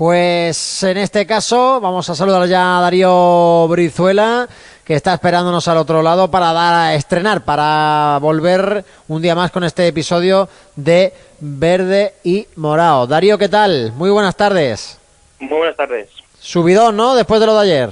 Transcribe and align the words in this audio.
Pues 0.00 0.82
en 0.82 0.96
este 0.96 1.26
caso 1.26 1.78
vamos 1.78 2.08
a 2.08 2.14
saludar 2.14 2.48
ya 2.48 2.78
a 2.78 2.80
Darío 2.80 3.68
Brizuela, 3.68 4.48
que 4.82 4.94
está 4.94 5.12
esperándonos 5.12 5.68
al 5.68 5.76
otro 5.76 6.02
lado 6.02 6.30
para 6.30 6.54
dar 6.54 6.74
a 6.74 6.94
estrenar, 6.94 7.44
para 7.44 8.16
volver 8.18 8.82
un 9.08 9.20
día 9.20 9.34
más 9.34 9.50
con 9.50 9.62
este 9.62 9.86
episodio 9.86 10.48
de 10.74 11.12
Verde 11.40 12.14
y 12.24 12.46
Morado. 12.56 13.06
Darío, 13.06 13.36
¿qué 13.36 13.50
tal? 13.50 13.92
Muy 13.92 14.08
buenas 14.08 14.34
tardes. 14.38 14.98
Muy 15.38 15.58
buenas 15.58 15.76
tardes. 15.76 16.08
Subidón, 16.38 16.96
¿no? 16.96 17.14
Después 17.14 17.38
de 17.38 17.46
lo 17.46 17.54
de 17.56 17.60
ayer. 17.60 17.90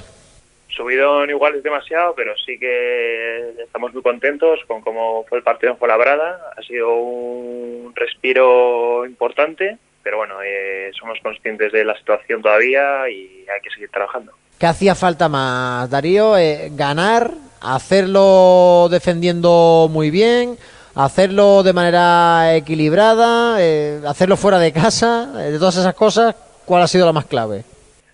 Subidón 0.74 1.28
igual 1.28 1.56
es 1.56 1.62
demasiado, 1.62 2.14
pero 2.14 2.32
sí 2.38 2.58
que 2.58 3.50
estamos 3.62 3.92
muy 3.92 4.02
contentos 4.02 4.60
con 4.66 4.80
cómo 4.80 5.26
fue 5.28 5.36
el 5.36 5.44
partido 5.44 5.72
en 5.72 5.78
Fuenlabrada. 5.78 6.54
Ha 6.56 6.62
sido 6.62 6.90
un 6.90 7.92
respiro 7.94 9.04
importante, 9.04 9.76
pero 10.08 10.16
bueno, 10.16 10.36
eh, 10.42 10.90
somos 10.98 11.18
conscientes 11.22 11.70
de 11.70 11.84
la 11.84 11.94
situación 11.98 12.40
todavía 12.40 13.10
y 13.10 13.44
hay 13.46 13.60
que 13.62 13.68
seguir 13.68 13.90
trabajando. 13.90 14.32
¿Qué 14.58 14.64
hacía 14.64 14.94
falta 14.94 15.28
más, 15.28 15.90
Darío? 15.90 16.38
Eh, 16.38 16.70
¿Ganar? 16.72 17.32
¿Hacerlo 17.60 18.88
defendiendo 18.90 19.86
muy 19.90 20.10
bien? 20.10 20.56
¿Hacerlo 20.94 21.62
de 21.62 21.74
manera 21.74 22.56
equilibrada? 22.56 23.58
Eh, 23.60 24.00
¿Hacerlo 24.06 24.38
fuera 24.38 24.58
de 24.58 24.72
casa? 24.72 25.30
Eh, 25.40 25.50
de 25.50 25.58
todas 25.58 25.76
esas 25.76 25.92
cosas, 25.92 26.34
¿cuál 26.64 26.84
ha 26.84 26.86
sido 26.86 27.04
la 27.04 27.12
más 27.12 27.26
clave? 27.26 27.64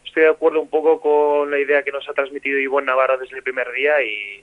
Estoy 0.05 0.25
de 0.25 0.31
acuerdo 0.31 0.63
un 0.63 0.69
poco 0.69 1.01
con 1.01 1.49
la 1.49 1.61
idea 1.61 1.85
que 1.85 1.93
nos 1.93 2.09
ha 2.09 2.13
transmitido 2.13 2.59
Ivonne 2.59 2.89
Navarro 2.89 3.19
desde 3.19 3.37
el 3.37 3.45
primer 3.45 3.71
día 3.71 4.03
y, 4.03 4.43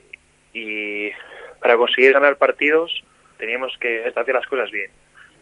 y 0.54 1.12
para 1.60 1.76
conseguir 1.76 2.14
ganar 2.14 2.38
partidos 2.38 3.04
teníamos 3.38 3.74
que 3.78 4.06
hacer 4.06 4.34
las 4.34 4.48
cosas 4.48 4.72
bien. 4.72 4.90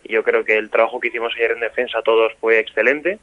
Yo 0.10 0.24
creo 0.24 0.44
que 0.44 0.58
el 0.58 0.72
trabajo 0.72 1.00
que 1.00 1.10
hicimos 1.10 1.34
ayer 1.36 1.52
en 1.52 1.60
defensa 1.60 2.02
todos 2.02 2.34
fue 2.42 2.60
excelente 2.60 3.20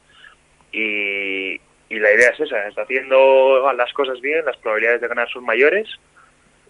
y, 0.72 1.60
la 1.90 2.12
idea 2.12 2.30
es 2.30 2.40
esa, 2.40 2.68
está 2.68 2.82
haciendo 2.82 3.72
las 3.72 3.92
cosas 3.92 4.20
bien, 4.20 4.45
las 4.45 4.56
probabilidades 4.59 5.01
de 5.01 5.09
ganar 5.09 5.28
son 5.28 5.45
mayores 5.45 5.88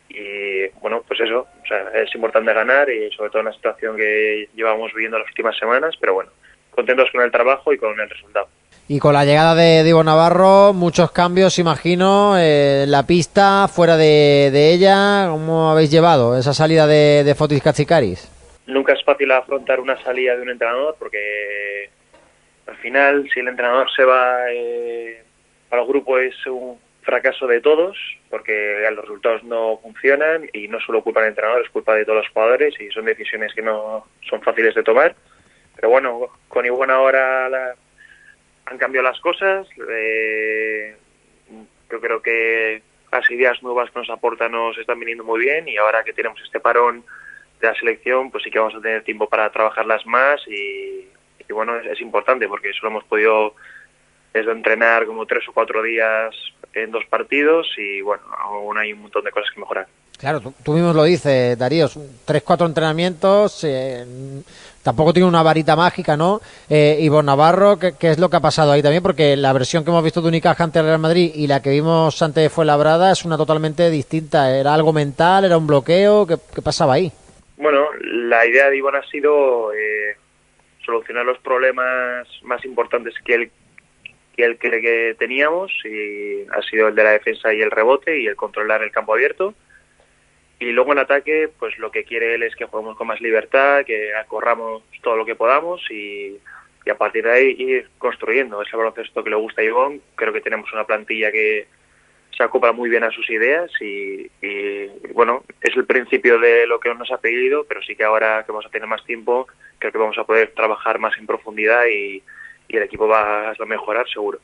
y 0.09 0.69
bueno, 0.81 1.03
pues 1.07 1.21
eso, 1.21 1.41
o 1.41 1.67
sea, 1.67 1.91
es 1.95 2.15
importante 2.15 2.53
ganar 2.55 2.89
y 2.89 3.11
sobre 3.13 3.31
todo 3.31 3.41
en 3.41 3.47
la 3.47 3.53
situación 3.53 3.97
que 3.97 4.49
llevamos 4.55 4.93
viviendo 4.95 5.19
las 5.19 5.29
últimas 5.29 5.59
semanas, 5.59 5.95
pero 6.01 6.15
bueno, 6.15 6.31
contentos 6.71 7.09
con 7.13 7.23
el 7.23 7.31
trabajo 7.31 7.73
y 7.73 7.79
con 7.79 7.99
el 7.99 8.09
resultado. 8.09 8.49
Y 8.89 9.01
con 9.01 9.15
la 9.15 9.25
llegada 9.25 9.55
de 9.55 9.83
Diego 9.83 10.05
Navarro, 10.05 10.73
muchos 10.73 11.11
cambios, 11.11 11.59
imagino, 11.59 12.37
eh, 12.39 12.85
la 12.87 13.05
pista, 13.05 13.69
fuera 13.69 13.97
de, 13.97 14.51
de, 14.53 14.73
ella, 14.73 15.27
¿cómo 15.29 15.71
habéis 15.71 15.91
llevado 15.91 16.39
esa 16.39 16.55
salida 16.55 16.87
de, 16.87 17.25
de 17.25 17.35
Fotis 17.35 17.63
Katsikaris? 17.63 18.36
Nunca 18.67 18.93
es 18.93 19.05
fácil 19.05 19.31
afrontar 19.31 19.81
una 19.81 19.97
salida 20.03 20.37
de 20.37 20.43
un 20.43 20.51
entrenador 20.51 20.97
porque 20.99 21.91
al 22.67 22.77
final, 22.79 23.29
si 23.33 23.41
el 23.41 23.49
entrenador 23.49 23.89
se 23.95 24.05
va, 24.05 24.51
eh, 24.51 25.23
para 25.69 25.83
el 25.83 25.89
grupo 25.89 26.19
es 26.19 26.35
un 26.47 26.79
fracaso 27.03 27.47
de 27.47 27.61
todos, 27.61 27.97
porque 28.29 28.85
los 28.91 29.05
resultados 29.05 29.45
no 29.45 29.79
funcionan 29.79 30.51
y 30.53 30.67
no 30.67 30.81
solo 30.81 31.03
culpa 31.03 31.21
del 31.21 31.31
entrenador, 31.31 31.63
es 31.63 31.71
culpa 31.71 31.95
de 31.95 32.05
todos 32.05 32.19
los 32.19 32.29
jugadores 32.31 32.75
y 32.81 32.91
son 32.91 33.05
decisiones 33.05 33.55
que 33.55 33.63
no 33.63 34.09
son 34.29 34.43
fáciles 34.43 34.75
de 34.75 34.83
tomar. 34.83 35.15
Pero 35.77 35.91
bueno, 35.91 36.29
con 36.49 36.67
Ivonne 36.67 36.93
ahora 36.93 37.49
la, 37.49 37.77
han 38.67 38.79
cambiado 38.79 39.07
las 39.07 39.21
cosas. 39.21 39.69
Eh, 39.89 40.97
yo 41.91 42.01
creo 42.01 42.21
que 42.21 42.83
las 43.13 43.31
ideas 43.31 43.63
nuevas 43.63 43.91
que 43.91 44.01
nos 44.01 44.11
aportan 44.11 44.53
nos 44.53 44.77
están 44.77 44.99
viniendo 44.99 45.23
muy 45.23 45.41
bien 45.41 45.69
y 45.69 45.77
ahora 45.77 46.03
que 46.03 46.13
tenemos 46.13 46.41
este 46.43 46.59
parón 46.59 47.05
de 47.61 47.67
la 47.69 47.75
selección, 47.75 48.31
pues 48.31 48.45
sí 48.45 48.51
que 48.51 48.59
vamos 48.59 48.75
a 48.75 48.81
tener 48.81 49.03
tiempo 49.03 49.29
para 49.29 49.51
trabajarlas 49.51 50.05
más 50.07 50.41
y, 50.47 51.07
bueno, 51.53 51.77
es, 51.79 52.01
importante 52.01 52.49
porque 52.49 52.73
solo 52.73 52.91
hemos 52.91 53.05
podido 53.05 53.55
entrenar 54.35 55.07
como 55.07 55.25
tres 55.25 55.49
o 55.49 55.53
cuatro 55.53 55.83
días 55.83 56.35
en 56.75 56.91
dos 56.91 57.05
partidos 57.07 57.67
y 57.79 58.03
bueno, 58.03 58.23
aún 58.39 58.77
hay 58.77 58.93
un 58.93 59.01
montón 59.01 59.25
de 59.25 59.31
cosas 59.31 59.51
que 59.55 59.61
mejorar. 59.61 59.87
Claro, 60.19 60.41
tú, 60.63 60.73
mismo 60.73 60.93
lo 60.93 61.05
dices, 61.05 61.59
Darío, 61.59 61.89
tres, 62.25 62.43
cuatro 62.43 62.67
entrenamientos, 62.67 63.65
eh, 63.65 64.05
tampoco 64.83 65.13
tiene 65.13 65.29
una 65.29 65.43
varita 65.43 65.77
mágica, 65.77 66.17
¿no? 66.17 66.41
Eh, 66.71 66.99
Ivonne 67.01 67.27
Navarro, 67.27 67.79
¿qué, 67.79 67.95
¿qué, 67.99 68.11
es 68.11 68.19
lo 68.19 68.31
que 68.31 68.37
ha 68.37 68.41
pasado 68.41 68.73
ahí 68.73 68.83
también? 68.83 69.03
Porque 69.03 69.37
la 69.37 69.53
versión 69.53 69.85
que 69.85 69.91
hemos 69.91 70.03
visto 70.03 70.23
de 70.23 70.29
Unicaja 70.29 70.65
ante 70.65 70.79
el 70.79 70.87
Real 70.87 70.99
Madrid 70.99 71.33
y 71.35 71.47
la 71.47 71.61
que 71.61 71.71
vimos 71.71 72.21
ante 72.23 72.49
Fuenlabrada 72.49 73.13
es 73.13 73.27
una 73.27 73.37
totalmente 73.37 73.91
distinta. 73.91 74.57
¿Era 74.57 74.73
algo 74.73 74.93
mental? 74.93 75.45
¿Era 75.45 75.59
un 75.59 75.67
bloqueo? 75.67 76.27
¿Qué, 76.27 76.37
qué 76.55 76.63
pasaba 76.63 76.95
ahí? 76.95 77.13
Bueno, 77.57 77.89
la 78.01 78.47
idea 78.47 78.71
de 78.71 78.77
Ivonne 78.77 78.99
ha 78.99 79.11
sido 79.11 79.73
eh, 79.73 80.17
solucionar 80.85 81.25
los 81.25 81.39
problemas 81.39 82.29
más 82.43 82.65
importantes 82.65 83.15
que 83.25 83.35
él 83.35 83.51
que 84.37 84.45
el 84.45 84.59
que, 84.59 85.17
teníamos 85.19 85.73
y 85.85 86.47
ha 86.55 86.63
sido 86.63 86.89
el 86.89 86.95
de 86.95 87.05
la 87.05 87.13
defensa 87.13 87.55
y 87.55 87.63
el 87.63 87.71
rebote 87.71 88.21
y 88.21 88.27
el 88.27 88.37
controlar 88.37 88.83
el 88.83 88.91
campo 88.91 89.15
abierto. 89.15 89.55
Y 90.59 90.73
luego 90.73 90.93
en 90.93 90.99
ataque 90.99 91.49
pues 91.59 91.79
lo 91.79 91.91
que 91.91 92.05
quiere 92.05 92.35
él 92.35 92.43
es 92.43 92.55
que 92.55 92.67
juguemos 92.67 92.97
con 92.97 93.07
más 93.07 93.21
libertad 93.21 93.85
que 93.85 94.13
corramos 94.29 94.83
todo 95.03 95.17
lo 95.17 95.25
que 95.25 95.35
podamos 95.35 95.81
y, 95.91 96.39
a 96.91 96.95
partir 96.95 97.25
de 97.25 97.33
ahí 97.33 97.57
ir 97.59 97.89
construyendo. 97.99 98.63
Ese 98.63 98.77
baloncesto 98.77 99.25
que 99.25 99.31
le 99.31 99.37
gusta 99.37 99.63
a 99.63 99.65
creo 100.15 100.33
que 100.33 100.41
tenemos 100.41 100.73
una 100.73 100.85
plantilla 100.85 101.33
que 101.33 101.67
se 102.37 102.43
acopla 102.43 102.73
muy 102.73 102.91
bien 102.91 103.05
a 103.05 103.11
sus 103.11 103.29
ideas 103.31 103.71
y, 103.81 104.31
y, 104.43 104.87
bueno, 105.13 105.45
es 105.61 105.77
el 105.77 105.87
principio 105.87 106.39
de 106.39 106.67
lo 106.67 106.79
que 106.79 106.95
nos 106.95 107.11
ha 107.11 107.19
pedido, 107.19 107.65
pero 107.65 107.83
sí 107.83 107.97
que 107.97 108.05
ahora 108.05 108.45
que 108.45 108.53
vamos 108.53 108.67
a 108.67 108.71
tener 108.71 108.87
más 108.87 109.05
tiempo, 109.05 109.47
creo 109.79 109.93
que 109.93 109.99
vamos 109.99 110.19
a 110.19 110.25
poder 110.25 110.53
trabajar 110.55 110.99
más 110.99 111.17
en 111.19 111.27
profundidad 111.27 111.85
y, 111.87 112.23
y 112.69 112.77
el 112.77 112.83
equipo 112.83 113.09
va 113.09 113.51
a 113.51 113.67
mejorar 113.67 114.07
seguro. 114.09 114.39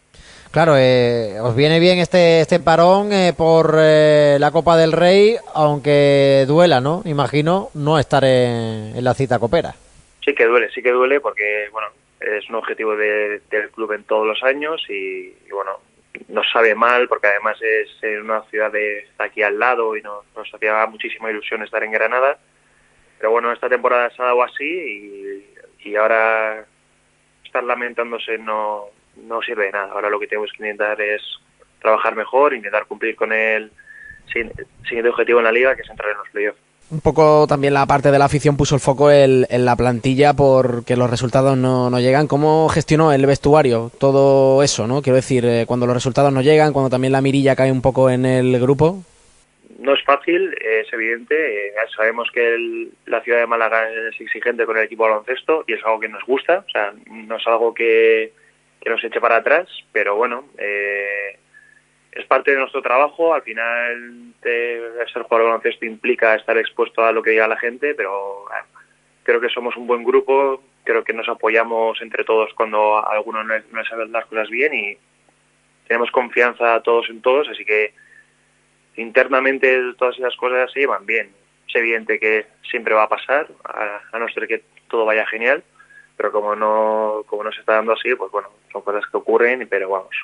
Claro, 0.51 0.75
eh, 0.77 1.41
os 1.41 1.57
viene 1.57 1.81
bien 1.81 1.99
este 1.99 2.41
este 2.41 2.61
parón 2.61 3.13
eh, 3.13 3.33
por 3.37 3.75
eh, 3.79 4.37
la 4.39 4.51
Copa 4.51 4.77
del 4.77 4.93
Rey, 4.93 5.37
aunque 5.55 6.45
duela, 6.47 6.81
¿no? 6.81 7.03
Imagino 7.07 7.71
no 7.75 7.99
estar 7.99 8.23
en, 8.25 8.97
en, 8.97 9.05
la 9.05 9.15
cita 9.15 9.39
copera. 9.39 9.75
Sí 10.25 10.35
que 10.35 10.45
duele, 10.45 10.71
sí 10.71 10.83
que 10.83 10.93
duele 10.93 11.21
porque, 11.21 11.69
bueno, 11.73 11.89
es 12.21 12.49
un 12.49 12.57
objetivo 12.57 12.95
de, 12.97 13.41
del 13.51 13.71
club 13.71 13.93
en 13.93 14.05
todos 14.05 14.27
los 14.27 14.43
años 14.43 14.83
y, 14.89 15.35
y, 15.47 15.51
bueno, 15.51 15.73
nos 16.29 16.51
sabe 16.51 16.75
mal 16.75 17.09
porque 17.09 17.29
además 17.29 17.59
es 17.63 17.89
en 18.03 18.23
una 18.23 18.43
ciudad 18.45 18.71
de 18.71 19.09
aquí 19.19 19.43
al 19.43 19.59
lado 19.59 19.97
y 19.97 20.03
nos, 20.03 20.25
nos 20.37 20.53
hacía 20.55 20.87
muchísima 20.87 21.31
ilusión 21.31 21.63
estar 21.63 21.83
en 21.83 21.93
Granada. 21.93 22.39
Pero 23.19 23.31
bueno, 23.31 23.53
esta 23.53 23.69
temporada 23.69 24.11
se 24.11 24.23
ha 24.23 24.27
dado 24.27 24.43
así 24.43 24.65
y, 24.65 25.89
y 25.91 25.97
ahora 25.97 26.65
estar 27.45 27.65
lamentándose 27.65 28.39
no, 28.39 28.87
no 29.17 29.43
sirve 29.43 29.67
de 29.67 29.73
nada. 29.73 29.93
Ahora 29.93 30.11
lo 30.11 30.19
que 30.19 30.27
tenemos 30.27 30.51
que 30.53 30.63
intentar 30.63 31.01
es 31.01 31.23
trabajar 31.81 32.15
mejor, 32.17 32.55
intentar 32.55 32.87
cumplir 32.87 33.17
con 33.17 33.33
el 33.33 33.71
siguiente 34.33 35.09
objetivo 35.09 35.41
en 35.41 35.45
la 35.45 35.53
liga, 35.53 35.75
que 35.75 35.83
es 35.83 35.91
entrar 35.91 36.11
en 36.11 36.19
los 36.19 36.29
playoffs. 36.31 36.61
Un 36.93 37.01
poco 37.01 37.47
también 37.49 37.73
la 37.73 37.87
parte 37.87 38.11
de 38.11 38.19
la 38.19 38.27
afición 38.27 38.59
puso 38.59 38.75
el 38.75 38.81
foco 38.83 39.11
en 39.11 39.47
la 39.65 39.77
plantilla 39.77 40.35
porque 40.35 40.95
los 40.95 41.09
resultados 41.09 41.57
no, 41.57 41.89
no, 41.89 41.99
llegan. 42.01 42.29
¿Cómo 42.29 42.69
gestionó 42.69 43.15
el 43.15 43.25
vestuario 43.25 43.91
todo 43.99 44.63
eso? 44.63 44.87
no 44.87 45.01
Quiero 45.01 45.17
decir, 45.17 45.43
eh, 45.47 45.65
cuando 45.67 45.87
los 45.87 45.95
resultados 45.95 46.31
no 46.35 46.43
llegan, 46.43 46.75
cuando 46.75 46.91
también 46.91 47.13
la 47.15 47.23
mirilla 47.23 47.57
cae 47.57 47.73
un 47.73 47.81
poco 47.81 48.11
en 48.11 48.27
el 48.27 48.61
grupo. 48.61 48.99
No 49.79 49.95
es 49.95 50.05
fácil, 50.05 50.55
es 50.61 50.93
evidente. 50.93 51.69
Eh, 51.69 51.73
sabemos 51.97 52.29
que 52.31 52.91
la 53.07 53.23
ciudad 53.23 53.39
de 53.39 53.47
Málaga 53.47 53.89
es 53.91 54.21
exigente 54.21 54.67
con 54.67 54.77
el 54.77 54.85
equipo 54.85 55.05
baloncesto 55.05 55.65
y 55.67 55.73
es 55.73 55.85
algo 55.87 55.99
que 55.99 56.11
nos 56.11 56.23
gusta. 56.25 56.63
O 56.69 56.71
sea, 56.71 56.93
no 57.11 57.37
es 57.37 57.47
algo 57.47 57.73
que, 57.73 58.35
que 58.83 58.91
nos 58.91 59.03
eche 59.03 59.19
para 59.19 59.37
atrás, 59.37 59.67
pero 59.93 60.17
bueno, 60.17 60.45
eh, 60.59 61.39
es 62.13 62.27
parte 62.27 62.53
de 62.53 62.59
nuestro 62.59 62.83
trabajo. 62.83 63.35
Al 63.35 63.43
final, 63.43 64.35
de 64.43 64.93
ser 65.13 65.23
jugador 65.23 65.47
de 65.47 65.51
baloncesto 65.51 65.87
implica 65.87 66.35
estar 66.35 66.57
expuesto 66.59 67.05
a 67.05 67.13
lo 67.13 67.23
que 67.23 67.31
diga 67.31 67.49
la 67.49 67.59
gente, 67.59 67.95
pero 67.95 68.45
creo 69.23 69.41
que 69.41 69.49
somos 69.49 69.77
un 69.77 69.87
buen 69.87 70.05
grupo. 70.05 70.63
Creo 70.85 71.05
que 71.05 71.13
nos 71.13 71.29
apoyamos 71.29 72.01
entre 72.03 72.25
todos 72.25 72.53
cuando 72.55 73.07
alguno 73.07 73.45
no, 73.45 73.55
no 73.71 73.85
sabe 73.85 74.07
las 74.09 74.27
cosas 74.27 74.51
bien 74.51 74.75
y 74.75 74.97
tenemos 75.87 76.11
confianza 76.11 76.81
todos 76.83 77.09
en 77.09 77.23
todos, 77.23 77.49
así 77.49 77.65
que 77.65 77.95
internamente 78.97 79.81
todas 79.97 80.19
esas 80.19 80.35
cosas 80.37 80.73
se 80.73 80.81
llevan 80.81 81.07
bien. 81.07 81.31
Es 81.69 81.77
evidente 81.77 82.19
que 82.19 82.47
siempre 82.69 82.95
va 82.95 83.05
a 83.05 83.09
pasar, 83.09 83.47
a, 83.65 84.01
a 84.11 84.19
no 84.19 84.29
ser 84.29 84.49
que 84.49 84.63
todo 84.89 85.05
vaya 85.05 85.25
genial, 85.27 85.63
pero 86.17 86.33
como 86.33 86.57
no, 86.57 87.25
como 87.27 87.45
no 87.45 87.53
se 87.53 87.61
está 87.61 87.75
dando 87.75 87.93
así, 87.93 88.15
pues 88.15 88.31
bueno, 88.31 88.49
son 88.73 88.83
cosas 88.83 89.05
que 89.11 89.17
ocurren, 89.17 89.67
pero 89.69 89.89
vamos, 89.89 90.17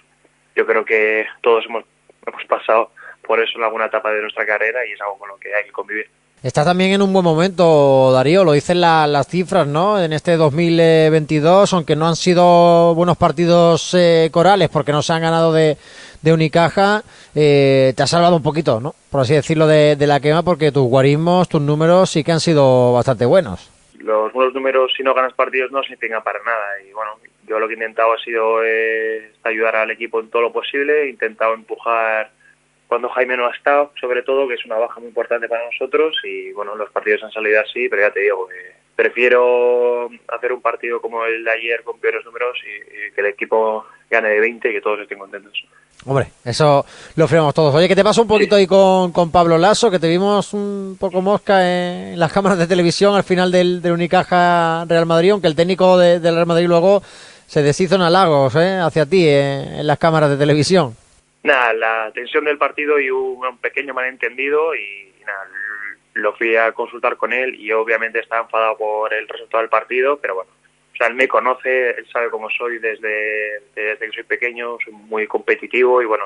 yo 0.58 0.66
creo 0.66 0.84
que 0.84 1.24
todos 1.40 1.64
hemos, 1.66 1.84
hemos 2.26 2.44
pasado 2.46 2.90
por 3.22 3.38
eso 3.40 3.52
en 3.56 3.64
alguna 3.64 3.86
etapa 3.86 4.10
de 4.10 4.22
nuestra 4.22 4.44
carrera 4.44 4.84
y 4.84 4.92
es 4.92 5.00
algo 5.00 5.16
con 5.16 5.28
lo 5.28 5.36
que 5.38 5.54
hay 5.54 5.64
que 5.64 5.70
convivir. 5.70 6.06
Está 6.42 6.64
también 6.64 6.92
en 6.92 7.02
un 7.02 7.12
buen 7.12 7.24
momento, 7.24 8.10
Darío, 8.12 8.44
lo 8.44 8.52
dicen 8.52 8.80
la, 8.80 9.06
las 9.06 9.28
cifras, 9.28 9.66
¿no? 9.66 10.00
En 10.00 10.12
este 10.12 10.36
2022, 10.36 11.72
aunque 11.72 11.96
no 11.96 12.08
han 12.08 12.16
sido 12.16 12.94
buenos 12.94 13.16
partidos 13.16 13.92
eh, 13.94 14.30
corales 14.32 14.68
porque 14.68 14.92
no 14.92 15.02
se 15.02 15.12
han 15.12 15.22
ganado 15.22 15.52
de, 15.52 15.76
de 16.22 16.32
Unicaja, 16.32 17.02
eh, 17.34 17.92
te 17.96 18.02
ha 18.02 18.06
salvado 18.06 18.36
un 18.36 18.42
poquito, 18.42 18.80
¿no? 18.80 18.94
Por 19.10 19.20
así 19.20 19.34
decirlo, 19.34 19.66
de, 19.66 19.96
de, 19.96 20.06
la 20.06 20.20
quema, 20.20 20.42
porque 20.42 20.72
tus 20.72 20.88
guarismos, 20.88 21.48
tus 21.48 21.60
números 21.60 22.10
sí 22.10 22.22
que 22.22 22.32
han 22.32 22.40
sido 22.40 22.92
bastante 22.92 23.26
buenos. 23.26 23.70
Los 23.98 24.32
buenos 24.32 24.54
números, 24.54 24.92
si 24.96 25.02
no 25.02 25.14
ganas 25.14 25.34
partidos, 25.34 25.72
no 25.72 25.82
significan 25.82 26.22
para 26.22 26.38
nada. 26.44 26.80
Y 26.88 26.92
bueno, 26.92 27.12
yo 27.48 27.58
lo 27.58 27.66
que 27.66 27.74
he 27.74 27.76
intentado 27.76 28.12
ha 28.12 28.18
sido 28.18 28.64
eh, 28.64 29.32
ayudar 29.44 29.76
al 29.76 29.90
equipo 29.90 30.20
en 30.20 30.30
todo 30.30 30.42
lo 30.42 30.52
posible, 30.52 31.04
he 31.04 31.08
intentado 31.08 31.54
empujar 31.54 32.30
cuando 32.88 33.10
Jaime 33.10 33.36
no 33.36 33.46
ha 33.46 33.54
estado, 33.54 33.92
sobre 34.00 34.22
todo, 34.22 34.48
que 34.48 34.54
es 34.54 34.64
una 34.64 34.78
baja 34.78 34.98
muy 34.98 35.08
importante 35.08 35.48
para 35.48 35.66
nosotros 35.66 36.16
y 36.24 36.52
bueno, 36.52 36.74
los 36.74 36.90
partidos 36.90 37.22
han 37.22 37.32
salido 37.32 37.60
así, 37.60 37.88
pero 37.88 38.02
ya 38.02 38.10
te 38.10 38.20
digo, 38.20 38.48
prefiero 38.96 40.10
hacer 40.26 40.52
un 40.52 40.60
partido 40.60 41.00
como 41.00 41.24
el 41.24 41.44
de 41.44 41.50
ayer 41.52 41.84
con 41.84 42.00
peores 42.00 42.24
números 42.24 42.58
y, 42.64 43.14
que 43.14 43.20
el 43.20 43.28
equipo 43.28 43.84
gane 44.10 44.28
de 44.30 44.40
20 44.40 44.68
y 44.68 44.72
que 44.72 44.80
todos 44.80 44.98
estén 45.00 45.18
contentos. 45.18 45.52
Hombre, 46.04 46.28
eso 46.44 46.84
lo 47.14 47.28
firmamos 47.28 47.54
todos. 47.54 47.74
Oye, 47.74 47.86
que 47.86 47.94
te 47.94 48.02
pasó 48.02 48.22
un 48.22 48.28
poquito 48.28 48.56
ahí 48.56 48.66
con, 48.66 49.12
con, 49.12 49.30
Pablo 49.30 49.56
Lasso, 49.56 49.90
que 49.90 49.98
te 49.98 50.08
vimos 50.08 50.52
un 50.52 50.96
poco 50.98 51.20
mosca 51.20 51.60
en 51.62 52.18
las 52.18 52.32
cámaras 52.32 52.58
de 52.58 52.66
televisión 52.66 53.14
al 53.14 53.22
final 53.24 53.52
del, 53.52 53.82
del 53.82 53.92
Unicaja 53.92 54.84
Real 54.88 55.06
Madrid, 55.06 55.30
aunque 55.30 55.48
el 55.48 55.56
técnico 55.56 55.98
del 55.98 56.22
Real 56.22 56.46
Madrid 56.46 56.66
luego 56.66 57.02
se 57.48 57.62
deshizo 57.62 57.94
en 57.94 58.02
halagos 58.02 58.54
¿eh? 58.56 58.78
hacia 58.78 59.06
ti 59.06 59.26
eh, 59.26 59.80
en 59.80 59.86
las 59.86 59.98
cámaras 59.98 60.28
de 60.28 60.36
televisión. 60.36 60.94
Nada, 61.42 61.72
la 61.72 62.12
tensión 62.12 62.44
del 62.44 62.58
partido 62.58 63.00
y 63.00 63.10
un, 63.10 63.56
pequeño 63.58 63.94
malentendido 63.94 64.74
y 64.74 65.10
nada, 65.26 65.48
lo 66.12 66.34
fui 66.34 66.56
a 66.56 66.72
consultar 66.72 67.16
con 67.16 67.32
él 67.32 67.54
y 67.54 67.72
obviamente 67.72 68.18
estaba 68.18 68.42
enfadado 68.42 68.76
por 68.76 69.14
el 69.14 69.26
resultado 69.26 69.62
del 69.62 69.70
partido, 69.70 70.18
pero 70.18 70.34
bueno, 70.34 70.50
o 70.92 70.96
sea, 70.96 71.06
él 71.06 71.14
me 71.14 71.26
conoce, 71.26 71.90
él 71.90 72.06
sabe 72.12 72.28
cómo 72.28 72.50
soy 72.50 72.78
desde, 72.80 73.62
desde 73.74 73.98
que 73.98 74.12
soy 74.12 74.24
pequeño, 74.24 74.76
soy 74.84 74.92
muy 74.92 75.26
competitivo 75.26 76.02
y 76.02 76.04
bueno, 76.04 76.24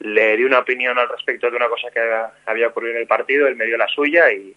le 0.00 0.36
di 0.36 0.44
una 0.44 0.58
opinión 0.58 0.98
al 0.98 1.08
respecto 1.08 1.50
de 1.50 1.56
una 1.56 1.68
cosa 1.68 1.88
que 1.90 2.00
había 2.44 2.68
ocurrido 2.68 2.94
en 2.96 3.00
el 3.00 3.06
partido, 3.06 3.46
él 3.46 3.56
me 3.56 3.64
dio 3.64 3.78
la 3.78 3.88
suya 3.88 4.30
y, 4.32 4.54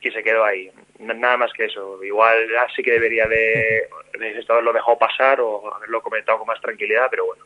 y 0.00 0.10
se 0.10 0.22
quedó 0.22 0.44
ahí. 0.44 0.70
Nada 0.98 1.36
más 1.36 1.52
que 1.52 1.66
eso. 1.66 2.02
Igual 2.02 2.46
sí 2.74 2.82
que 2.82 2.92
debería 2.92 3.26
de, 3.26 3.88
de 4.18 4.44
haberlo 4.48 4.72
dejado 4.72 4.98
pasar 4.98 5.40
o 5.40 5.74
haberlo 5.74 6.02
comentado 6.02 6.38
con 6.38 6.46
más 6.46 6.60
tranquilidad, 6.60 7.08
pero 7.10 7.26
bueno, 7.26 7.44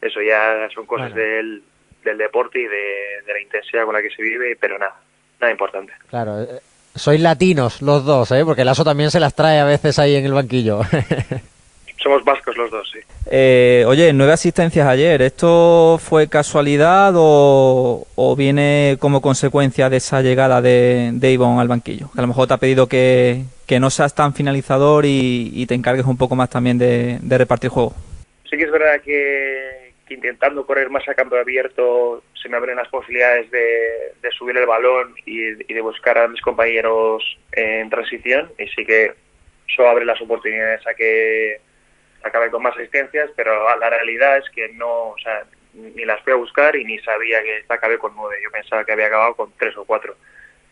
eso 0.00 0.20
ya 0.20 0.68
son 0.74 0.86
cosas 0.86 1.14
del, 1.14 1.62
del 2.04 2.18
deporte 2.18 2.60
y 2.60 2.66
de, 2.66 3.32
la 3.32 3.40
intensidad 3.40 3.84
con 3.84 3.94
la 3.94 4.02
que 4.02 4.10
se 4.10 4.22
vive, 4.22 4.56
pero 4.60 4.78
nada, 4.78 4.96
nada 5.40 5.52
importante. 5.52 5.92
Claro, 6.08 6.42
eh, 6.42 6.60
sois 6.94 7.20
latinos 7.20 7.82
los 7.82 8.04
dos, 8.04 8.30
¿eh? 8.32 8.44
porque 8.44 8.62
el 8.62 8.68
ASO 8.68 8.84
también 8.84 9.10
se 9.10 9.20
las 9.20 9.34
trae 9.34 9.60
a 9.60 9.64
veces 9.64 9.98
ahí 9.98 10.16
en 10.16 10.24
el 10.24 10.32
banquillo. 10.32 10.80
Somos 12.02 12.24
vascos 12.24 12.56
los 12.56 12.70
dos, 12.70 12.90
sí. 12.90 13.00
Eh, 13.30 13.84
oye, 13.86 14.12
nueve 14.12 14.32
asistencias 14.32 14.86
ayer. 14.86 15.20
¿Esto 15.20 15.98
fue 15.98 16.28
casualidad 16.28 17.12
o, 17.14 18.34
viene 18.36 18.96
como 18.98 19.20
consecuencia 19.20 19.90
de 19.90 19.98
esa 19.98 20.22
llegada 20.22 20.62
de, 20.62 21.10
de 21.12 21.38
al 21.58 21.68
banquillo? 21.68 22.10
Que 22.12 22.20
a 22.20 22.22
lo 22.22 22.28
mejor 22.28 22.48
te 22.48 22.54
ha 22.54 22.58
pedido 22.58 22.86
que, 22.86 23.44
no 23.78 23.90
seas 23.90 24.14
tan 24.14 24.34
finalizador 24.34 25.04
y, 25.06 25.66
te 25.66 25.74
encargues 25.74 26.06
un 26.06 26.16
poco 26.16 26.34
más 26.36 26.48
también 26.48 26.78
de, 26.78 27.18
de 27.20 27.38
repartir 27.38 27.70
juego. 27.70 27.92
Sí 28.48 28.56
que 28.56 28.64
es 28.64 28.72
verdad 28.72 29.00
que, 29.02 29.92
intentando 30.14 30.66
correr 30.66 30.90
más 30.90 31.08
a 31.08 31.14
campo 31.14 31.36
abierto 31.36 32.22
se 32.40 32.48
me 32.48 32.56
abren 32.56 32.76
las 32.76 32.88
posibilidades 32.88 33.50
de, 33.50 34.30
subir 34.36 34.56
el 34.56 34.66
balón 34.66 35.14
y, 35.26 35.40
de 35.40 35.80
buscar 35.80 36.18
a 36.18 36.28
mis 36.28 36.40
compañeros 36.40 37.22
en 37.52 37.90
transición 37.90 38.50
y 38.58 38.66
sí 38.68 38.84
que 38.86 39.12
eso 39.68 39.86
abre 39.86 40.04
las 40.04 40.20
oportunidades 40.20 40.84
a 40.86 40.94
que 40.94 41.60
acabe 42.22 42.50
con 42.50 42.62
más 42.62 42.76
asistencias, 42.76 43.30
pero 43.36 43.76
la 43.76 43.90
realidad 43.90 44.38
es 44.38 44.48
que 44.50 44.68
no, 44.70 45.10
o 45.10 45.18
sea, 45.18 45.44
ni 45.72 46.04
las 46.04 46.20
fui 46.22 46.32
a 46.32 46.36
buscar 46.36 46.76
y 46.76 46.84
ni 46.84 46.98
sabía 47.00 47.42
que 47.42 47.64
acabé 47.68 47.98
con 47.98 48.14
nueve. 48.14 48.40
Yo 48.42 48.50
pensaba 48.50 48.84
que 48.84 48.92
había 48.92 49.06
acabado 49.06 49.34
con 49.34 49.52
tres 49.58 49.76
o 49.76 49.84
cuatro. 49.84 50.16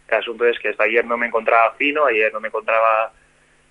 El 0.08 0.16
asunto 0.16 0.46
es 0.46 0.58
que 0.58 0.70
hasta 0.70 0.84
ayer 0.84 1.04
no 1.04 1.16
me 1.16 1.26
encontraba 1.26 1.74
fino, 1.74 2.06
ayer 2.06 2.32
no 2.32 2.40
me 2.40 2.48
encontraba 2.48 3.12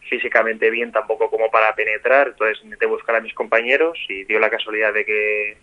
físicamente 0.10 0.70
bien 0.70 0.92
tampoco 0.92 1.30
como 1.30 1.52
para 1.52 1.76
penetrar, 1.76 2.30
entonces 2.30 2.64
intenté 2.64 2.86
buscar 2.86 3.16
a 3.16 3.22
mis 3.22 3.34
compañeros 3.34 3.98
y 4.08 4.24
dio 4.24 4.40
la 4.40 4.50
casualidad 4.50 4.94
de 4.94 5.06
que 5.06 5.58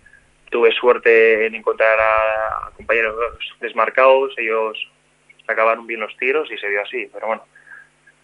tuve 0.50 0.70
suerte 0.72 1.46
en 1.46 1.54
encontrar 1.54 1.98
a, 1.98 2.70
compañeros 2.76 3.16
desmarcados, 3.60 4.34
ellos 4.36 4.76
acabaron 5.46 5.86
bien 5.86 6.00
los 6.00 6.16
tiros 6.16 6.50
y 6.50 6.58
se 6.58 6.68
dio 6.68 6.82
así, 6.82 7.08
pero 7.12 7.26
bueno, 7.26 7.44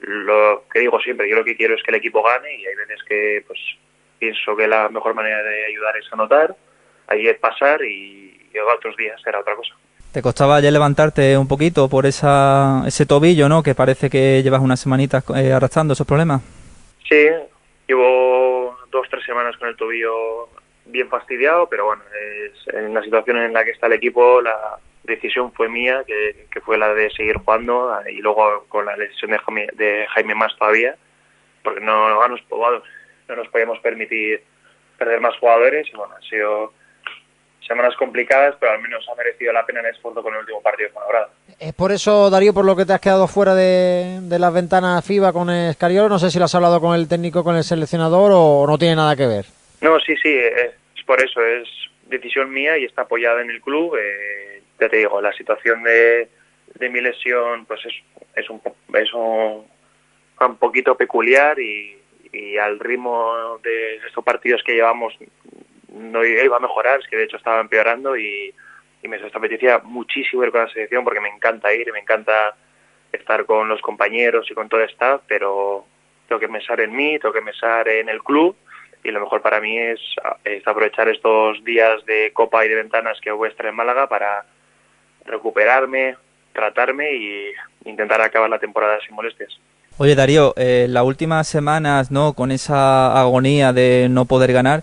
lo 0.01 0.65
que 0.73 0.81
digo 0.81 1.01
siempre, 1.01 1.29
yo 1.29 1.37
lo 1.37 1.45
que 1.45 1.57
quiero 1.57 1.75
es 1.75 1.83
que 1.83 1.91
el 1.91 1.97
equipo 1.97 2.23
gane 2.23 2.57
y 2.57 2.67
hay 2.67 2.75
veces 2.75 3.01
que 3.09 3.45
pues 3.47 3.59
pienso 4.19 4.57
que 4.57 4.69
la 4.69 4.89
mejor 4.89 5.15
manera 5.15 5.43
de 5.43 5.67
ayudar 5.67 5.97
es 5.97 6.13
anotar, 6.13 6.55
ahí 7.07 7.27
es 7.27 7.39
pasar 7.39 7.83
y, 7.83 8.49
y 8.53 8.59
otros 8.59 8.97
días 8.97 9.21
será 9.23 9.41
otra 9.41 9.55
cosa. 9.57 9.75
¿Te 10.13 10.23
costaba 10.23 10.57
ayer 10.57 10.73
levantarte 10.73 11.39
un 11.39 11.47
poquito 11.47 11.89
por 11.89 12.05
esa, 12.05 12.83
ese 12.85 13.07
tobillo, 13.07 13.49
¿no? 13.49 13.63
Que 13.63 13.77
parece 13.77 14.11
que 14.11 14.43
llevas 14.43 14.61
unas 14.61 14.81
semanitas 14.81 15.23
eh, 15.37 15.53
arrastrando 15.53 15.93
esos 15.93 16.07
problemas. 16.07 16.43
Sí, 17.09 17.29
llevo 17.87 18.77
dos, 18.91 19.07
tres 19.09 19.25
semanas 19.25 19.57
con 19.57 19.69
el 19.69 19.77
tobillo 19.77 20.49
bien 20.87 21.09
fastidiado, 21.09 21.69
pero 21.69 21.87
bueno, 21.87 22.03
es, 22.13 22.75
en 22.75 22.93
la 22.93 23.03
situación 23.03 23.39
en 23.39 23.53
la 23.53 23.65
que 23.65 23.71
está 23.71 23.87
el 23.87 23.93
equipo, 23.93 24.41
la 24.41 24.79
decisión 25.05 25.53
fue 25.53 25.69
mía, 25.69 26.05
que, 26.07 26.47
que 26.53 26.61
fue 26.61 26.79
la 26.79 26.95
de 26.95 27.11
seguir 27.11 27.37
jugando, 27.39 27.93
y 28.11 28.19
luego 28.19 28.65
con 28.69 28.87
la 28.87 28.97
decisión 28.97 29.31
de 29.31 29.39
Jaime, 29.39 29.69
de 29.75 30.07
Jaime 30.15 30.35
más 30.35 30.57
todavía, 30.57 30.97
porque 31.63 31.81
no, 31.81 32.09
no, 32.09 32.29
nos, 32.29 32.41
no 33.29 33.37
nos 33.37 33.49
podíamos 33.49 33.79
permitir 33.81 34.43
perder 34.99 35.21
más 35.21 35.37
jugadores, 35.39 35.89
y 35.93 35.97
bueno, 35.97 36.15
ha 36.15 36.23
sido 36.23 36.73
semanas 37.67 37.95
complicadas, 37.97 38.57
pero 38.59 38.73
al 38.73 38.83
menos 38.83 39.07
ha 39.09 39.15
merecido 39.15 39.53
la 39.53 39.65
pena 39.65 39.81
el 39.81 39.87
esfuerzo 39.87 40.23
con 40.23 40.35
el 40.35 40.41
último 40.41 40.61
partido 40.61 40.91
con 40.93 41.05
Agrada. 41.05 41.31
¿Es 41.59 41.73
por 41.73 41.93
eso, 41.93 42.29
Darío, 42.29 42.53
por 42.53 42.65
lo 42.65 42.75
que 42.75 42.85
te 42.85 42.93
has 42.93 43.01
quedado 43.01 43.29
fuera 43.29 43.55
de, 43.55 44.19
de 44.23 44.39
las 44.39 44.53
ventanas 44.53 45.05
FIBA 45.07 45.33
con 45.33 45.51
Escariolo? 45.51 46.09
No 46.09 46.19
sé 46.19 46.31
si 46.31 46.39
lo 46.39 46.47
has 46.47 46.55
hablado 46.55 46.81
con 46.81 46.95
el 46.95 47.09
técnico, 47.09 47.45
con 47.45 47.57
el 47.57 47.63
seleccionador 47.63 48.33
o 48.35 48.67
no 48.67 48.77
tiene 48.77 48.97
nada 48.97 49.15
que 49.15 49.27
ver. 49.27 49.45
No, 49.81 50.01
sí, 50.01 50.17
sí, 50.17 50.37
es, 50.37 50.73
por 51.07 51.23
eso, 51.23 51.41
es 51.45 51.69
decisión 52.07 52.51
mía 52.51 52.77
y 52.77 52.85
está 52.85 53.03
apoyada 53.03 53.41
en 53.41 53.51
el 53.51 53.61
club. 53.61 53.97
Eh, 53.97 54.60
ya 54.81 54.89
te 54.89 54.97
digo, 54.97 55.21
la 55.21 55.33
situación 55.33 55.83
de, 55.83 56.29
de 56.75 56.89
mi 56.89 57.01
lesión 57.01 57.67
pues 57.67 57.85
es, 57.85 57.95
es, 58.35 58.51
un, 58.51 58.61
es 58.95 59.13
un, 59.13 59.67
un 60.41 60.57
poquito 60.57 60.97
peculiar 60.97 61.59
y, 61.61 61.99
y 62.33 62.57
al 62.57 62.79
ritmo 62.79 63.59
de 63.63 63.97
estos 63.97 64.25
partidos 64.25 64.63
que 64.63 64.75
llevamos 64.75 65.15
no 65.93 66.25
iba 66.25 66.57
a 66.57 66.61
mejorar, 66.61 67.01
es 67.01 67.09
que 67.09 67.17
de 67.17 67.25
hecho 67.25 67.37
estaba 67.37 67.61
empeorando 67.61 68.17
y, 68.17 68.55
me 69.03 69.17
apetecía 69.17 69.79
muchísimo 69.79 70.45
ir 70.45 70.51
con 70.51 70.61
la 70.61 70.69
selección 70.69 71.05
porque 71.05 71.21
me 71.21 71.31
encanta 71.31 71.73
ir 71.73 71.89
y 71.89 71.93
me 71.93 72.01
encanta 72.01 72.55
estar 73.11 73.47
con 73.47 73.67
los 73.67 73.81
compañeros 73.81 74.47
y 74.51 74.55
con 74.55 74.69
todo 74.69 74.83
el 74.83 74.91
staff, 74.91 75.23
pero 75.27 75.87
tengo 76.29 76.39
que 76.39 76.49
pensar 76.49 76.81
en 76.83 76.95
mí, 76.95 77.19
tengo 77.19 77.33
que 77.33 77.41
pensar 77.41 77.89
en 77.89 78.11
el 78.11 78.23
club 78.23 78.55
y 79.03 79.11
lo 79.11 79.21
mejor 79.21 79.41
para 79.41 79.59
mí 79.59 79.79
es, 79.79 80.01
aprovechar 80.67 81.09
estos 81.09 81.65
días 81.65 82.05
de 82.05 82.31
copa 82.35 82.65
y 82.65 82.69
de 82.69 82.75
ventanas 82.75 83.19
que 83.23 83.31
voy 83.31 83.49
a 83.49 83.51
estar 83.51 83.67
en 83.67 83.75
Málaga 83.75 84.07
para 84.07 84.45
recuperarme, 85.25 86.17
tratarme 86.53 87.13
y 87.13 87.53
intentar 87.85 88.21
acabar 88.21 88.51
la 88.51 88.59
temporada 88.59 88.99
sin 89.07 89.15
molestias. 89.15 89.59
Oye 89.99 90.15
Darío, 90.15 90.55
eh, 90.57 90.87
las 90.89 91.05
últimas 91.05 91.47
semanas, 91.47 92.11
¿no? 92.11 92.33
Con 92.33 92.51
esa 92.51 93.21
agonía 93.21 93.73
de 93.73 94.09
no 94.11 94.25
poder 94.25 94.53
ganar, 94.53 94.83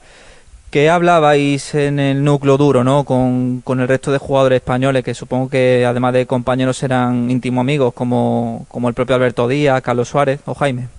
¿Qué 0.71 0.89
hablabais 0.89 1.73
en 1.75 1.97
el 1.97 2.25
núcleo 2.25 2.57
duro, 2.57 2.83
¿no? 2.83 3.05
Con, 3.05 3.63
el 3.65 3.87
resto 3.87 4.11
de 4.11 4.17
jugadores 4.17 4.57
españoles, 4.57 5.01
que 5.01 5.13
supongo 5.13 5.49
que 5.49 5.85
además 5.85 6.11
de 6.11 6.27
compañeros 6.27 6.83
eran 6.83 7.31
íntimos 7.31 7.61
amigos, 7.61 7.93
como, 7.93 8.65
como 8.69 8.89
el 8.89 8.93
propio 8.93 9.15
Alberto 9.15 9.47
Díaz, 9.47 9.81
Carlos 9.81 10.09
Suárez 10.09 10.41
o 10.45 10.53
Jaime. 10.53 10.89